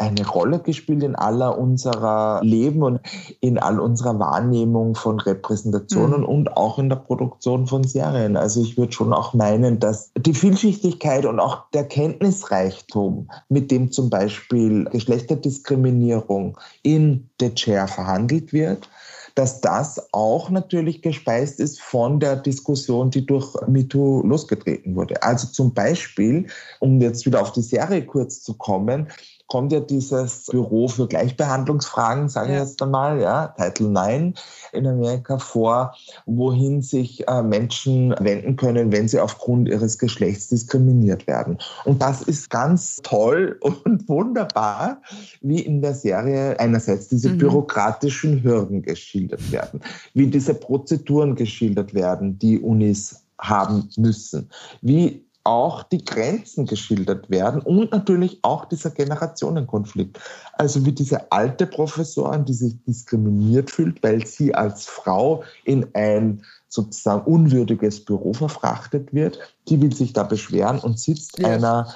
eine 0.00 0.26
Rolle 0.26 0.60
gespielt 0.60 1.02
in 1.02 1.14
aller 1.14 1.58
unserer 1.58 2.40
Leben 2.42 2.82
und 2.82 3.00
in 3.40 3.58
all 3.58 3.78
unserer 3.78 4.18
Wahrnehmung 4.18 4.94
von 4.94 5.20
Repräsentationen 5.20 6.20
mhm. 6.20 6.26
und 6.26 6.56
auch 6.56 6.78
in 6.78 6.88
der 6.88 6.96
Produktion 6.96 7.66
von 7.66 7.84
Serien. 7.84 8.36
Also 8.36 8.62
ich 8.62 8.78
würde 8.78 8.92
schon 8.92 9.12
auch 9.12 9.34
meinen, 9.34 9.78
dass 9.78 10.10
die 10.16 10.32
Vielschichtigkeit 10.32 11.26
und 11.26 11.38
auch 11.38 11.70
der 11.74 11.84
Kenntnisreichtum, 11.84 13.28
mit 13.50 13.70
dem 13.70 13.92
zum 13.92 14.08
Beispiel 14.08 14.86
Geschlechterdiskriminierung 14.86 16.56
in 16.82 17.28
The 17.38 17.54
Chair 17.54 17.86
verhandelt 17.86 18.54
wird, 18.54 18.88
dass 19.34 19.60
das 19.60 20.12
auch 20.12 20.50
natürlich 20.50 21.02
gespeist 21.02 21.60
ist 21.60 21.80
von 21.80 22.20
der 22.20 22.36
Diskussion, 22.36 23.10
die 23.10 23.26
durch 23.26 23.54
MeToo 23.66 24.22
losgetreten 24.26 24.94
wurde. 24.94 25.22
Also 25.22 25.48
zum 25.48 25.72
Beispiel, 25.72 26.46
um 26.78 27.00
jetzt 27.00 27.26
wieder 27.26 27.42
auf 27.42 27.52
die 27.52 27.62
Serie 27.62 28.04
kurz 28.04 28.42
zu 28.42 28.54
kommen, 28.54 29.08
kommt 29.50 29.72
ja 29.72 29.80
dieses 29.80 30.46
Büro 30.46 30.86
für 30.88 31.08
Gleichbehandlungsfragen, 31.08 32.28
sage 32.28 32.52
ich 32.52 32.58
jetzt 32.58 32.80
einmal, 32.80 33.20
ja, 33.20 33.48
Title 33.48 33.88
IX 33.88 34.40
in 34.72 34.86
Amerika 34.86 35.38
vor, 35.38 35.94
wohin 36.24 36.82
sich 36.82 37.26
äh, 37.26 37.42
Menschen 37.42 38.14
wenden 38.20 38.56
können, 38.56 38.92
wenn 38.92 39.08
sie 39.08 39.18
aufgrund 39.18 39.68
ihres 39.68 39.98
Geschlechts 39.98 40.48
diskriminiert 40.48 41.26
werden. 41.26 41.58
Und 41.84 42.00
das 42.00 42.22
ist 42.22 42.48
ganz 42.48 43.00
toll 43.02 43.58
und 43.84 44.08
wunderbar, 44.08 45.02
wie 45.42 45.60
in 45.60 45.82
der 45.82 45.94
Serie 45.94 46.58
einerseits 46.60 47.08
diese 47.08 47.30
mhm. 47.30 47.38
bürokratischen 47.38 48.44
Hürden 48.44 48.82
geschildert 48.82 49.50
werden, 49.50 49.80
wie 50.14 50.28
diese 50.28 50.54
Prozeduren 50.54 51.34
geschildert 51.34 51.92
werden, 51.92 52.38
die 52.38 52.60
Unis 52.60 53.24
haben 53.40 53.88
müssen, 53.96 54.48
wie 54.80 55.24
auch 55.44 55.82
die 55.84 56.04
Grenzen 56.04 56.66
geschildert 56.66 57.30
werden 57.30 57.62
und 57.62 57.92
natürlich 57.92 58.38
auch 58.42 58.66
dieser 58.66 58.90
Generationenkonflikt. 58.90 60.20
Also 60.52 60.84
wie 60.84 60.92
diese 60.92 61.32
alte 61.32 61.66
Professorin, 61.66 62.44
die 62.44 62.52
sich 62.52 62.82
diskriminiert 62.84 63.70
fühlt, 63.70 64.02
weil 64.02 64.26
sie 64.26 64.54
als 64.54 64.86
Frau 64.86 65.42
in 65.64 65.86
ein 65.94 66.42
sozusagen 66.68 67.24
unwürdiges 67.24 68.04
Büro 68.04 68.32
verfrachtet 68.32 69.12
wird, 69.12 69.38
die 69.68 69.80
will 69.80 69.94
sich 69.94 70.12
da 70.12 70.22
beschweren 70.22 70.78
und 70.78 70.98
sitzt 70.98 71.38
ja. 71.38 71.48
einer 71.48 71.94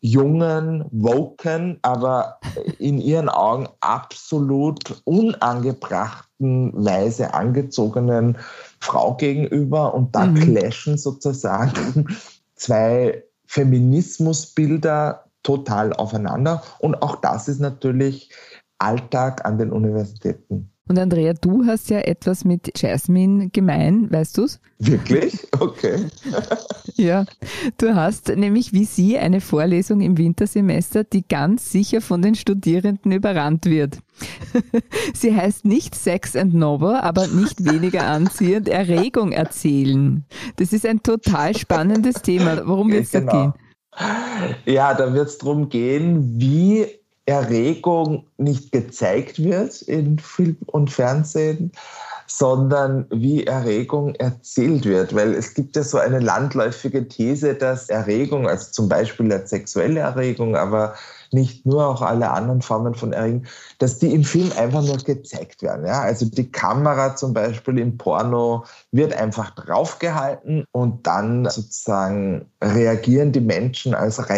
jungen, 0.00 0.86
woken, 0.90 1.78
aber 1.82 2.40
in 2.78 2.98
ihren 2.98 3.28
Augen 3.28 3.68
absolut 3.80 5.02
unangebrachten 5.04 6.72
Weise 6.84 7.34
angezogenen 7.34 8.38
Frau 8.80 9.14
gegenüber 9.14 9.92
und 9.92 10.14
da 10.14 10.24
mhm. 10.24 10.36
clashen 10.36 10.96
sozusagen 10.96 12.16
zwei 12.60 13.24
Feminismusbilder 13.46 15.24
total 15.42 15.92
aufeinander. 15.92 16.62
Und 16.78 17.02
auch 17.02 17.16
das 17.16 17.48
ist 17.48 17.60
natürlich 17.60 18.30
Alltag 18.78 19.44
an 19.44 19.58
den 19.58 19.72
Universitäten. 19.72 20.72
Und 20.90 20.98
Andrea, 20.98 21.34
du 21.34 21.66
hast 21.66 21.88
ja 21.88 22.00
etwas 22.00 22.44
mit 22.44 22.82
Jasmine 22.82 23.50
gemein, 23.50 24.10
weißt 24.10 24.36
du's? 24.36 24.58
Wirklich? 24.80 25.46
Okay. 25.60 26.06
ja, 26.96 27.26
du 27.78 27.94
hast 27.94 28.26
nämlich 28.30 28.72
wie 28.72 28.86
sie 28.86 29.16
eine 29.16 29.40
Vorlesung 29.40 30.00
im 30.00 30.18
Wintersemester, 30.18 31.04
die 31.04 31.22
ganz 31.22 31.70
sicher 31.70 32.00
von 32.00 32.22
den 32.22 32.34
Studierenden 32.34 33.12
überrannt 33.12 33.66
wird. 33.66 33.98
sie 35.14 35.32
heißt 35.32 35.64
nicht 35.64 35.94
Sex 35.94 36.34
and 36.34 36.54
Novel, 36.54 36.96
aber 36.96 37.28
nicht 37.28 37.64
weniger 37.64 38.08
anziehend 38.08 38.68
Erregung 38.68 39.30
erzählen. 39.30 40.24
Das 40.56 40.72
ist 40.72 40.84
ein 40.84 41.04
total 41.04 41.56
spannendes 41.56 42.20
Thema. 42.22 42.66
Worum 42.66 42.90
wird 42.90 43.04
es 43.04 43.12
genau. 43.12 43.30
da 43.30 43.42
gehen? 43.42 44.74
Ja, 44.74 44.94
da 44.94 45.14
wird 45.14 45.28
es 45.28 45.38
darum 45.38 45.68
gehen, 45.68 46.40
wie 46.40 46.99
Erregung 47.30 48.24
nicht 48.38 48.72
gezeigt 48.72 49.42
wird 49.42 49.82
in 49.82 50.18
Film 50.18 50.56
und 50.66 50.90
Fernsehen, 50.90 51.70
sondern 52.26 53.06
wie 53.10 53.44
Erregung 53.44 54.14
erzählt 54.16 54.84
wird. 54.84 55.14
Weil 55.14 55.34
es 55.34 55.54
gibt 55.54 55.76
ja 55.76 55.84
so 55.84 55.98
eine 55.98 56.18
landläufige 56.18 57.06
These, 57.06 57.54
dass 57.54 57.88
Erregung, 57.88 58.48
also 58.48 58.70
zum 58.72 58.88
Beispiel 58.88 59.32
eine 59.32 59.46
sexuelle 59.46 60.00
Erregung, 60.00 60.56
aber 60.56 60.94
nicht 61.32 61.66
nur 61.66 61.86
auch 61.86 62.02
alle 62.02 62.30
anderen 62.30 62.62
Formen 62.62 62.94
von 62.94 63.12
Erregung, 63.12 63.44
dass 63.78 63.98
die 63.98 64.12
im 64.12 64.24
Film 64.24 64.50
einfach 64.56 64.82
nur 64.82 64.96
gezeigt 64.98 65.62
werden. 65.62 65.86
Ja? 65.86 66.00
Also 66.00 66.26
die 66.26 66.50
Kamera 66.50 67.14
zum 67.14 67.32
Beispiel 67.32 67.78
im 67.78 67.96
Porno 67.96 68.64
wird 68.90 69.12
einfach 69.12 69.50
draufgehalten 69.50 70.64
und 70.72 71.06
dann 71.06 71.48
sozusagen 71.48 72.46
reagieren 72.62 73.30
die 73.30 73.40
Menschen 73.40 73.94
als 73.94 74.28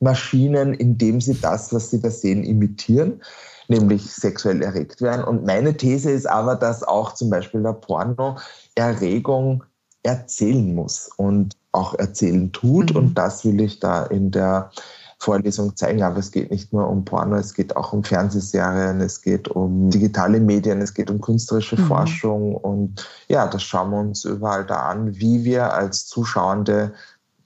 Reizreaktionsmaschinen, 0.00 0.74
indem 0.74 1.20
sie 1.20 1.40
das, 1.40 1.72
was 1.72 1.90
sie 1.90 2.00
da 2.00 2.10
sehen, 2.10 2.44
imitieren 2.44 3.20
nämlich 3.68 4.12
sexuell 4.12 4.62
erregt 4.62 5.00
werden. 5.00 5.24
Und 5.24 5.46
meine 5.46 5.76
These 5.76 6.10
ist 6.10 6.28
aber, 6.28 6.56
dass 6.56 6.82
auch 6.82 7.14
zum 7.14 7.30
Beispiel 7.30 7.62
der 7.62 7.74
Porno 7.74 8.36
Erregung 8.74 9.62
erzählen 10.02 10.74
muss 10.74 11.08
und 11.16 11.56
auch 11.70 11.94
erzählen 11.94 12.50
tut. 12.50 12.90
Mhm. 12.90 12.96
Und 12.96 13.14
das 13.14 13.44
will 13.44 13.60
ich 13.60 13.78
da 13.78 14.06
in 14.06 14.32
der 14.32 14.72
Vorlesung 15.18 15.76
zeigen. 15.76 16.02
Aber 16.02 16.18
es 16.18 16.32
geht 16.32 16.50
nicht 16.50 16.72
nur 16.72 16.88
um 16.88 17.04
Porno, 17.04 17.36
es 17.36 17.54
geht 17.54 17.76
auch 17.76 17.92
um 17.92 18.02
Fernsehserien, 18.02 19.00
es 19.00 19.22
geht 19.22 19.46
um 19.46 19.88
digitale 19.88 20.40
Medien, 20.40 20.82
es 20.82 20.92
geht 20.92 21.08
um 21.08 21.20
künstlerische 21.20 21.80
mhm. 21.80 21.86
Forschung. 21.86 22.56
Und 22.56 23.08
ja, 23.28 23.46
das 23.46 23.62
schauen 23.62 23.90
wir 23.90 24.00
uns 24.00 24.24
überall 24.24 24.66
da 24.66 24.88
an, 24.88 25.14
wie 25.14 25.44
wir 25.44 25.72
als 25.72 26.06
Zuschauende 26.06 26.92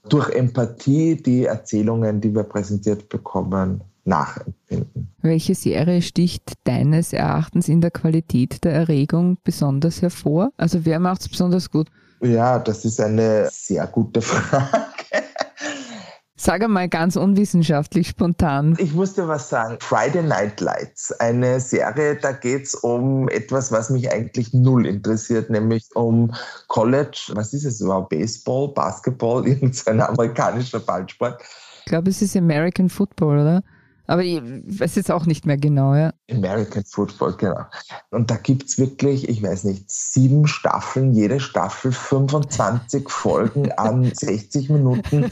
durch 0.09 0.31
Empathie 0.31 1.17
die 1.17 1.45
Erzählungen, 1.45 2.21
die 2.21 2.35
wir 2.35 2.45
präsentiert 2.45 3.09
bekommen, 3.09 3.83
nachempfinden. 4.05 5.09
Welche 5.23 5.55
Serie 5.55 6.03
sticht 6.03 6.53
deines 6.65 7.13
Erachtens 7.13 7.69
in 7.69 7.81
der 7.81 7.91
Qualität 7.91 8.65
der 8.65 8.73
Erregung 8.73 9.39
besonders 9.45 10.03
hervor? 10.03 10.53
Also 10.57 10.85
wer 10.85 10.99
macht 11.01 11.23
es 11.23 11.29
besonders 11.29 11.71
gut? 11.71 11.89
Ja, 12.21 12.59
das 12.59 12.85
ist 12.85 13.01
eine 13.01 13.49
sehr 13.51 13.87
gute 13.87 14.21
Frage. 14.23 14.94
Sag 16.47 16.63
einmal 16.63 16.91
ganz 16.91 17.17
unwissenschaftlich 17.17 18.07
spontan. 18.07 18.77
Ich 18.79 18.93
muss 18.93 19.15
dir 19.15 19.27
was 19.27 19.49
sagen. 19.49 19.79
Friday 19.81 20.23
Night 20.23 20.61
Lights, 20.61 21.11
eine 21.13 21.59
Serie, 21.59 22.17
da 22.17 22.33
geht 22.33 22.65
es 22.65 22.75
um 22.75 23.31
etwas, 23.31 23.73
was 23.73 23.89
mich 23.89 24.13
eigentlich 24.13 24.53
null 24.53 24.85
interessiert, 24.85 25.49
nämlich 25.49 25.89
um 25.95 26.35
College, 26.69 27.33
was 27.33 27.55
ist 27.55 27.65
es 27.65 27.81
überhaupt? 27.81 28.11
Baseball, 28.11 28.69
Basketball, 28.75 29.49
irgendein 29.49 30.03
amerikanischer 30.03 30.81
Ballsport. 30.81 31.41
Ich 31.79 31.87
glaube, 31.87 32.11
es 32.11 32.21
ist 32.21 32.37
American 32.37 32.91
Football, 32.91 33.39
oder? 33.39 33.63
Aber 34.07 34.23
ich 34.23 34.41
weiß 34.43 34.97
jetzt 34.97 35.11
auch 35.11 35.27
nicht 35.27 35.47
mehr 35.47 35.57
genau, 35.57 35.95
ja. 35.95 36.13
American 36.31 36.85
Football, 36.85 37.35
genau. 37.37 37.65
Und 38.11 38.31
da 38.31 38.37
gibt 38.37 38.69
es 38.69 38.79
wirklich, 38.79 39.29
ich 39.29 39.43
weiß 39.43 39.65
nicht, 39.65 39.91
sieben 39.91 40.47
Staffeln, 40.47 41.13
jede 41.13 41.41
Staffel 41.41 41.93
25 41.93 43.09
Folgen 43.09 43.73
an 43.73 44.13
60 44.15 44.69
Minuten. 44.69 45.31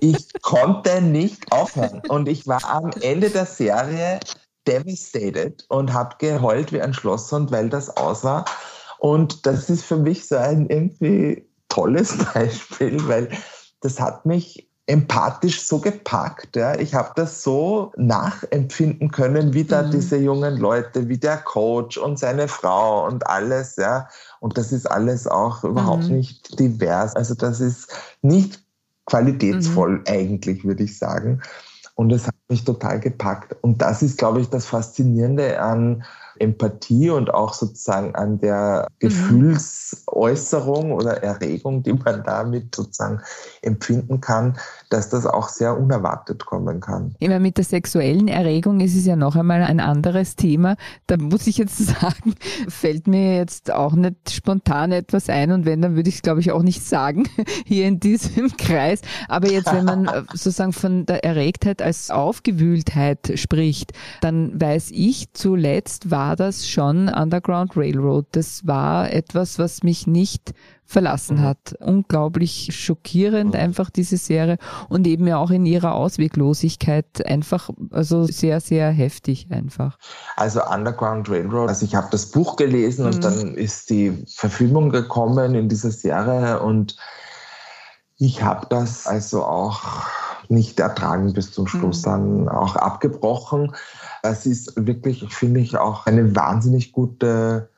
Ich 0.00 0.32
konnte 0.42 1.00
nicht 1.00 1.52
aufhören. 1.52 2.02
Und 2.08 2.28
ich 2.28 2.46
war 2.46 2.64
am 2.64 2.90
Ende 3.00 3.30
der 3.30 3.46
Serie 3.46 4.18
devastated 4.66 5.64
und 5.68 5.92
habe 5.92 6.16
geheult 6.18 6.72
wie 6.72 6.80
ein 6.80 6.94
Schlosshund, 6.94 7.50
weil 7.50 7.68
das 7.68 7.96
aus 7.96 8.24
war. 8.24 8.44
Und 8.98 9.46
das 9.46 9.70
ist 9.70 9.84
für 9.84 9.96
mich 9.96 10.26
so 10.26 10.36
ein 10.36 10.68
irgendwie 10.68 11.46
tolles 11.68 12.16
Beispiel, 12.34 13.06
weil 13.08 13.28
das 13.80 14.00
hat 14.00 14.26
mich 14.26 14.68
empathisch 14.92 15.62
so 15.62 15.78
gepackt. 15.78 16.54
Ja. 16.54 16.78
Ich 16.78 16.94
habe 16.94 17.12
das 17.16 17.42
so 17.42 17.92
nachempfinden 17.96 19.10
können, 19.10 19.54
wie 19.54 19.64
da 19.64 19.82
mhm. 19.82 19.90
diese 19.90 20.18
jungen 20.18 20.58
Leute, 20.58 21.08
wie 21.08 21.16
der 21.16 21.38
Coach 21.38 21.96
und 21.96 22.18
seine 22.18 22.46
Frau 22.46 23.06
und 23.06 23.26
alles. 23.26 23.76
Ja. 23.76 24.08
Und 24.40 24.58
das 24.58 24.70
ist 24.70 24.84
alles 24.84 25.26
auch 25.26 25.64
überhaupt 25.64 26.04
mhm. 26.04 26.16
nicht 26.16 26.58
divers. 26.60 27.16
Also 27.16 27.34
das 27.34 27.60
ist 27.60 27.90
nicht 28.20 28.62
qualitätsvoll 29.06 30.00
mhm. 30.00 30.04
eigentlich, 30.06 30.62
würde 30.62 30.84
ich 30.84 30.98
sagen. 30.98 31.40
Und 31.94 32.12
es 32.12 32.26
hat 32.26 32.34
mich 32.48 32.64
total 32.64 33.00
gepackt. 33.00 33.56
Und 33.62 33.80
das 33.80 34.02
ist, 34.02 34.18
glaube 34.18 34.42
ich, 34.42 34.50
das 34.50 34.66
Faszinierende 34.66 35.58
an 35.58 36.04
Empathie 36.42 37.10
und 37.10 37.32
auch 37.32 37.54
sozusagen 37.54 38.14
an 38.14 38.38
der 38.40 38.88
mhm. 39.00 39.08
Gefühlsäußerung 39.08 40.92
oder 40.92 41.22
Erregung, 41.22 41.82
die 41.82 41.92
man 41.92 42.24
damit 42.24 42.74
sozusagen 42.74 43.20
empfinden 43.62 44.20
kann, 44.20 44.58
dass 44.90 45.08
das 45.08 45.24
auch 45.24 45.48
sehr 45.48 45.78
unerwartet 45.78 46.44
kommen 46.44 46.80
kann. 46.80 47.14
Immer 47.20 47.38
mit 47.38 47.56
der 47.56 47.64
sexuellen 47.64 48.28
Erregung 48.28 48.80
ist 48.80 48.96
es 48.96 49.06
ja 49.06 49.16
noch 49.16 49.36
einmal 49.36 49.62
ein 49.62 49.80
anderes 49.80 50.36
Thema. 50.36 50.76
Da 51.06 51.16
muss 51.16 51.46
ich 51.46 51.58
jetzt 51.58 51.78
sagen, 52.00 52.34
fällt 52.68 53.06
mir 53.06 53.36
jetzt 53.36 53.70
auch 53.72 53.92
nicht 53.92 54.30
spontan 54.30 54.92
etwas 54.92 55.28
ein 55.28 55.52
und 55.52 55.64
wenn, 55.64 55.80
dann 55.80 55.94
würde 55.94 56.08
ich 56.08 56.16
es 56.16 56.22
glaube 56.22 56.40
ich 56.40 56.50
auch 56.50 56.62
nicht 56.62 56.84
sagen 56.84 57.28
hier 57.64 57.86
in 57.86 58.00
diesem 58.00 58.56
Kreis. 58.56 59.00
Aber 59.28 59.48
jetzt, 59.48 59.72
wenn 59.72 59.84
man 59.84 60.06
äh, 60.06 60.22
sozusagen 60.32 60.72
von 60.72 61.06
der 61.06 61.24
Erregtheit 61.24 61.80
als 61.80 62.10
Aufgewühltheit 62.10 63.32
spricht, 63.36 63.92
dann 64.20 64.60
weiß 64.60 64.90
ich 64.92 65.32
zuletzt 65.32 66.10
war 66.10 66.31
war 66.32 66.36
das 66.36 66.66
schon 66.66 67.10
Underground 67.10 67.76
Railroad. 67.76 68.24
Das 68.32 68.66
war 68.66 69.12
etwas, 69.12 69.58
was 69.58 69.82
mich 69.82 70.06
nicht 70.06 70.54
verlassen 70.86 71.36
mhm. 71.36 71.42
hat. 71.42 71.74
Unglaublich 71.78 72.70
schockierend 72.72 73.52
mhm. 73.52 73.60
einfach 73.60 73.90
diese 73.90 74.16
Serie 74.16 74.56
und 74.88 75.06
eben 75.06 75.26
ja 75.26 75.36
auch 75.36 75.50
in 75.50 75.66
ihrer 75.66 75.94
Ausweglosigkeit 75.94 77.26
einfach, 77.26 77.68
also 77.90 78.24
sehr, 78.24 78.60
sehr 78.60 78.90
heftig 78.90 79.48
einfach. 79.50 79.98
Also 80.36 80.64
Underground 80.64 81.28
Railroad, 81.28 81.68
also 81.68 81.84
ich 81.84 81.94
habe 81.94 82.08
das 82.10 82.30
Buch 82.30 82.56
gelesen 82.56 83.04
mhm. 83.04 83.12
und 83.12 83.24
dann 83.24 83.54
ist 83.54 83.90
die 83.90 84.24
Verfilmung 84.34 84.88
gekommen 84.88 85.54
in 85.54 85.68
dieser 85.68 85.90
Serie 85.90 86.62
und 86.62 86.96
ich 88.16 88.42
habe 88.42 88.66
das 88.70 89.06
also 89.06 89.44
auch 89.44 89.82
nicht 90.48 90.80
ertragen 90.80 91.34
bis 91.34 91.52
zum 91.52 91.66
Schluss, 91.66 92.06
mhm. 92.06 92.10
dann 92.10 92.48
auch 92.48 92.76
abgebrochen. 92.76 93.74
Es 94.22 94.46
ist 94.46 94.72
wirklich, 94.76 95.24
finde 95.34 95.60
ich, 95.60 95.76
auch 95.76 96.06
eine 96.06 96.34
wahnsinnig 96.34 96.92
gute 96.92 97.68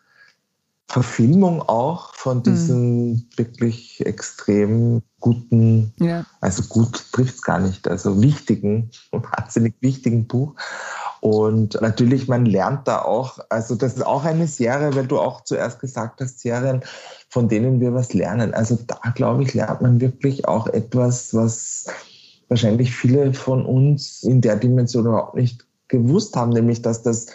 Verfilmung 0.87 1.63
auch 1.63 2.15
von 2.15 2.43
diesem 2.43 3.13
mhm. 3.13 3.27
wirklich 3.37 4.05
extrem 4.05 5.03
guten, 5.19 5.93
ja. 5.99 6.27
also 6.41 6.63
gut 6.65 7.07
trifft 7.13 7.37
es 7.37 7.43
gar 7.43 7.59
nicht, 7.59 7.89
also 7.89 8.21
wichtigen, 8.23 8.91
wahnsinnig 9.11 9.75
wichtigen 9.81 10.27
Buch. 10.27 10.55
Und 11.21 11.81
natürlich, 11.81 12.29
man 12.29 12.45
lernt 12.45 12.87
da 12.87 13.01
auch, 13.01 13.39
also 13.49 13.75
das 13.75 13.95
ist 13.95 14.05
auch 14.05 14.25
eine 14.25 14.47
Serie, 14.47 14.95
weil 14.95 15.07
du 15.07 15.19
auch 15.19 15.43
zuerst 15.43 15.81
gesagt 15.81 16.21
hast, 16.21 16.41
Serien, 16.41 16.83
von 17.31 17.49
denen 17.49 17.81
wir 17.81 17.95
was 17.95 18.13
lernen. 18.13 18.53
Also 18.53 18.79
da, 18.87 18.99
glaube 19.15 19.43
ich, 19.43 19.55
lernt 19.55 19.81
man 19.81 20.03
wirklich 20.03 20.47
auch 20.47 20.67
etwas, 20.67 21.33
was 21.33 21.87
wahrscheinlich 22.49 22.95
viele 22.95 23.33
von 23.33 23.65
uns 23.65 24.23
in 24.23 24.43
der 24.43 24.57
Dimension 24.57 25.07
überhaupt 25.07 25.35
nicht 25.35 25.67
gewusst 25.99 26.37
haben, 26.37 26.51
nämlich 26.51 26.83
dass 26.83 27.03
das 27.03 27.27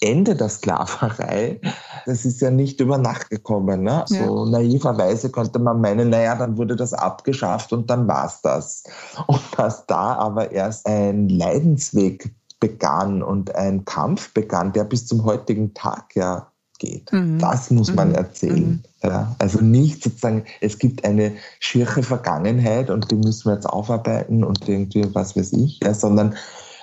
Ende 0.00 0.36
der 0.36 0.48
Sklaverei, 0.48 1.60
das 2.06 2.24
ist 2.24 2.40
ja 2.40 2.50
nicht 2.50 2.80
über 2.80 2.98
Nacht 2.98 3.30
gekommen. 3.30 3.82
Ne? 3.82 4.04
Ja. 4.08 4.26
So 4.26 4.44
naiverweise 4.44 5.30
könnte 5.30 5.58
man 5.58 5.80
meinen, 5.80 6.10
naja, 6.10 6.36
dann 6.36 6.56
wurde 6.56 6.76
das 6.76 6.92
abgeschafft 6.92 7.72
und 7.72 7.90
dann 7.90 8.06
war 8.06 8.26
es 8.26 8.40
das. 8.40 8.84
Und 9.26 9.40
dass 9.56 9.86
da 9.86 10.14
aber 10.14 10.52
erst 10.52 10.86
ein 10.86 11.28
Leidensweg 11.28 12.34
begann 12.60 13.22
und 13.22 13.54
ein 13.54 13.84
Kampf 13.84 14.32
begann, 14.34 14.72
der 14.72 14.84
bis 14.84 15.06
zum 15.06 15.24
heutigen 15.24 15.74
Tag 15.74 16.14
ja 16.14 16.52
geht. 16.78 17.12
Mhm. 17.12 17.38
Das 17.38 17.70
muss 17.70 17.92
man 17.92 18.10
mhm. 18.10 18.14
erzählen. 18.14 18.70
Mhm. 18.70 18.82
Ja, 19.02 19.34
also 19.38 19.60
nicht 19.60 20.02
sozusagen, 20.02 20.44
es 20.60 20.78
gibt 20.78 21.04
eine 21.04 21.36
schirche 21.60 22.02
Vergangenheit 22.02 22.90
und 22.90 23.10
die 23.10 23.16
müssen 23.16 23.50
wir 23.50 23.54
jetzt 23.54 23.68
aufarbeiten 23.68 24.44
und 24.44 24.68
irgendwie 24.68 25.04
was 25.12 25.36
weiß 25.36 25.52
ich, 25.54 25.80
ja, 25.82 25.94
sondern 25.94 26.36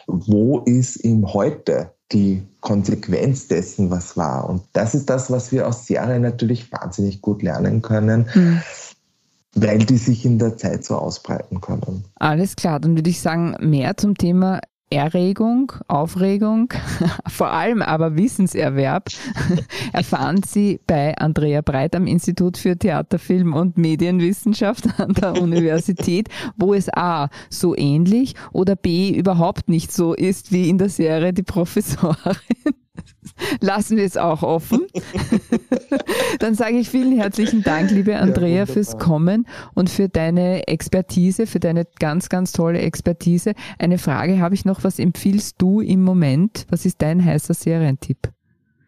wo 0.08 0.60
ist 0.60 0.98
im 0.98 1.34
Heute 1.34 1.92
die 2.12 2.44
Konsequenz 2.62 3.48
dessen, 3.48 3.90
was 3.90 4.16
war. 4.16 4.48
Und 4.50 4.64
das 4.74 4.94
ist 4.94 5.10
das, 5.10 5.32
was 5.32 5.52
wir 5.52 5.68
aus 5.68 5.88
Serien 5.88 6.22
natürlich 6.22 6.72
wahnsinnig 6.72 7.22
gut 7.22 7.42
lernen 7.42 7.82
können. 7.82 8.30
Mhm 8.34 8.62
weil 9.56 9.80
die 9.80 9.98
sich 9.98 10.26
in 10.26 10.38
der 10.38 10.58
Zeit 10.58 10.84
so 10.84 10.98
ausbreiten 10.98 11.62
können. 11.62 12.04
Alles 12.16 12.56
klar, 12.56 12.80
dann 12.80 12.96
würde 12.96 13.10
ich 13.10 13.22
sagen, 13.22 13.56
mehr 13.62 13.98
zum 13.98 14.16
Thema 14.16 14.60
Erregung, 14.90 15.72
Aufregung, 15.88 16.74
vor 17.28 17.50
allem 17.50 17.82
aber 17.82 18.16
Wissenserwerb 18.16 19.10
erfahren 19.94 20.42
Sie 20.44 20.80
bei 20.86 21.18
Andrea 21.18 21.62
Breit 21.62 21.96
am 21.96 22.06
Institut 22.06 22.58
für 22.58 22.78
Theater, 22.78 23.18
Film 23.18 23.54
und 23.54 23.78
Medienwissenschaft 23.78 25.00
an 25.00 25.14
der 25.14 25.34
Universität, 25.42 26.30
wo 26.56 26.74
es 26.74 26.88
A 26.94 27.30
so 27.50 27.76
ähnlich 27.76 28.36
oder 28.54 28.76
B 28.76 29.10
überhaupt 29.10 29.70
nicht 29.70 29.92
so 29.92 30.14
ist 30.14 30.52
wie 30.52 30.70
in 30.70 30.78
der 30.78 30.90
Serie 30.90 31.34
Die 31.34 31.44
Professorin. 31.44 32.36
Lassen 33.60 33.98
wir 33.98 34.06
es 34.06 34.18
auch 34.18 34.44
offen. 34.44 34.82
Dann 36.40 36.56
sage 36.56 36.78
ich 36.78 36.90
vielen 36.90 37.18
herzlichen 37.18 37.64
Dank, 37.64 37.92
liebe 37.92 38.16
Andrea, 38.18 38.60
ja, 38.60 38.66
fürs 38.66 38.98
Kommen 38.98 39.48
und 39.74 39.90
für 39.90 40.10
deine 40.10 40.68
Expertise, 40.68 41.48
für 41.48 41.60
deine 41.60 41.86
ganz, 42.00 42.30
ganz 42.30 42.52
tolle 42.52 42.80
Expertise. 42.80 43.54
Eine 43.80 43.98
Frage 43.98 44.40
habe 44.40 44.56
ich 44.56 44.66
noch. 44.66 44.84
Was 44.84 45.00
empfiehlst 45.00 45.56
du 45.58 45.82
im 45.82 46.04
Moment? 46.04 46.66
Was 46.70 46.86
ist 46.86 47.02
dein 47.02 47.24
heißer 47.24 47.54
Serientipp? 47.54 48.30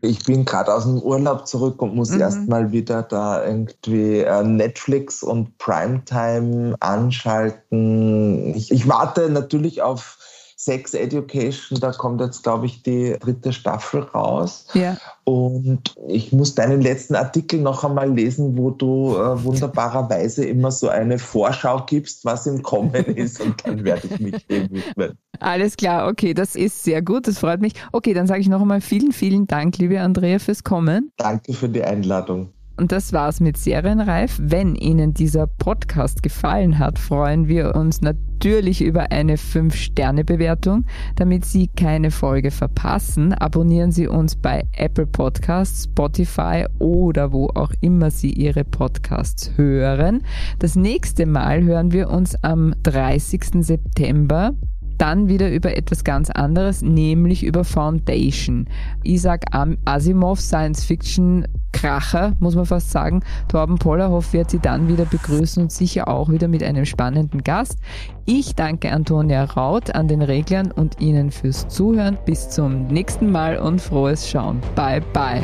Ich 0.02 0.24
bin 0.26 0.46
gerade 0.46 0.74
aus 0.74 0.84
dem 0.84 1.02
Urlaub 1.02 1.48
zurück 1.48 1.82
und 1.82 1.96
muss 1.96 2.12
mhm. 2.12 2.22
erstmal 2.22 2.72
wieder 2.72 3.02
da 3.02 3.44
irgendwie 3.44 4.20
äh, 4.20 4.44
Netflix 4.44 5.24
und 5.24 5.58
Primetime 5.58 6.76
anschalten. 6.80 8.54
Ich, 8.56 8.72
ich 8.72 8.88
warte 8.88 9.30
natürlich 9.30 9.82
auf 9.82 10.17
Sex 10.60 10.96
Education, 10.96 11.80
da 11.80 11.92
kommt 11.92 12.20
jetzt, 12.20 12.42
glaube 12.42 12.66
ich, 12.66 12.82
die 12.82 13.16
dritte 13.20 13.54
Staffel 13.54 14.02
raus. 14.02 14.66
Ja. 14.74 14.98
Und 15.24 15.94
ich 16.08 16.34
muss 16.34 16.56
deinen 16.56 16.82
letzten 16.82 17.14
Artikel 17.14 17.62
noch 17.62 17.84
einmal 17.84 18.12
lesen, 18.12 18.58
wo 18.58 18.72
du 18.72 19.16
äh, 19.16 19.44
wunderbarerweise 19.44 20.46
immer 20.46 20.72
so 20.72 20.90
eine 20.90 21.20
Vorschau 21.20 21.84
gibst, 21.86 22.26
was 22.26 22.48
im 22.48 22.64
Kommen 22.64 23.06
ist. 23.06 23.40
Und 23.40 23.68
dann 23.68 23.84
werde 23.84 24.08
ich 24.08 24.20
mich 24.20 24.48
dem 24.48 24.68
widmen. 24.72 25.16
Alles 25.40 25.78
klar, 25.78 26.08
okay, 26.08 26.34
das 26.34 26.56
ist 26.56 26.84
sehr 26.84 27.04
gut, 27.04 27.28
das 27.28 27.38
freut 27.38 27.62
mich. 27.62 27.74
Okay, 27.92 28.16
dann 28.16 28.26
sage 28.26 28.42
ich 28.42 28.50
noch 28.50 28.62
einmal 28.62 28.82
vielen, 28.82 29.12
vielen 29.12 29.46
Dank, 29.46 29.78
liebe 29.78 30.02
Andrea, 30.02 30.40
fürs 30.40 30.64
Kommen. 30.64 31.12
Danke 31.18 31.54
für 31.54 31.70
die 31.70 31.84
Einladung. 31.84 32.50
Und 32.78 32.92
das 32.92 33.12
war's 33.12 33.40
mit 33.40 33.58
Serienreif. 33.58 34.40
Wenn 34.40 34.76
Ihnen 34.76 35.16
dieser 35.16 35.48
Podcast 35.48 36.22
gefallen 36.22 36.78
hat, 36.78 37.00
freuen 37.00 37.48
wir 37.48 37.76
uns 37.76 38.02
natürlich 38.02 38.84
über 38.84 39.12
eine 39.12 39.36
5-Sterne-Bewertung. 39.36 40.86
Damit 41.16 41.44
Sie 41.44 41.68
keine 41.68 42.12
Folge 42.12 42.52
verpassen, 42.52 43.34
abonnieren 43.34 43.92
Sie 43.92 44.08
uns 44.08 44.36
bei 44.36 44.64
Apple 44.74 45.08
Podcasts, 45.08 45.86
Spotify 45.86 46.66
oder 46.78 47.32
wo 47.32 47.48
auch 47.48 47.72
immer 47.82 48.12
Sie 48.12 48.32
Ihre 48.32 48.64
Podcasts 48.64 49.52
hören. 49.56 50.22
Das 50.60 50.76
nächste 50.76 51.26
Mal 51.26 51.64
hören 51.64 51.92
wir 51.92 52.12
uns 52.12 52.36
am 52.44 52.76
30. 52.84 53.66
September 53.66 54.54
dann 54.98 55.28
wieder 55.28 55.52
über 55.52 55.76
etwas 55.76 56.04
ganz 56.04 56.30
anderes, 56.30 56.82
nämlich 56.82 57.44
über 57.44 57.64
Foundation. 57.64 58.68
Isaac 59.04 59.46
Asimov, 59.86 60.40
Science 60.40 60.84
Fiction 60.84 61.46
Kracher, 61.72 62.36
muss 62.40 62.56
man 62.56 62.66
fast 62.66 62.92
sagen. 62.92 63.22
Torben 63.48 63.78
Pollerhoff 63.78 64.34
wird 64.34 64.50
sie 64.50 64.60
dann 64.60 64.88
wieder 64.88 65.06
begrüßen 65.06 65.62
und 65.62 65.72
sicher 65.72 66.08
auch 66.08 66.30
wieder 66.30 66.48
mit 66.48 66.64
einem 66.64 66.86
spannenden 66.86 67.44
Gast. 67.44 67.80
Ich 68.26 68.56
danke 68.56 68.92
Antonia 68.92 69.44
Raut 69.44 69.94
an 69.94 70.08
den 70.08 70.22
Reglern 70.22 70.72
und 70.72 71.00
Ihnen 71.00 71.32
fürs 71.32 71.68
Zuhören. 71.68 72.18
Bis 72.26 72.50
zum 72.50 72.88
nächsten 72.88 73.32
Mal 73.32 73.58
und 73.58 73.80
frohes 73.80 74.28
Schauen. 74.30 74.62
Bye 74.76 75.02
bye. 75.14 75.44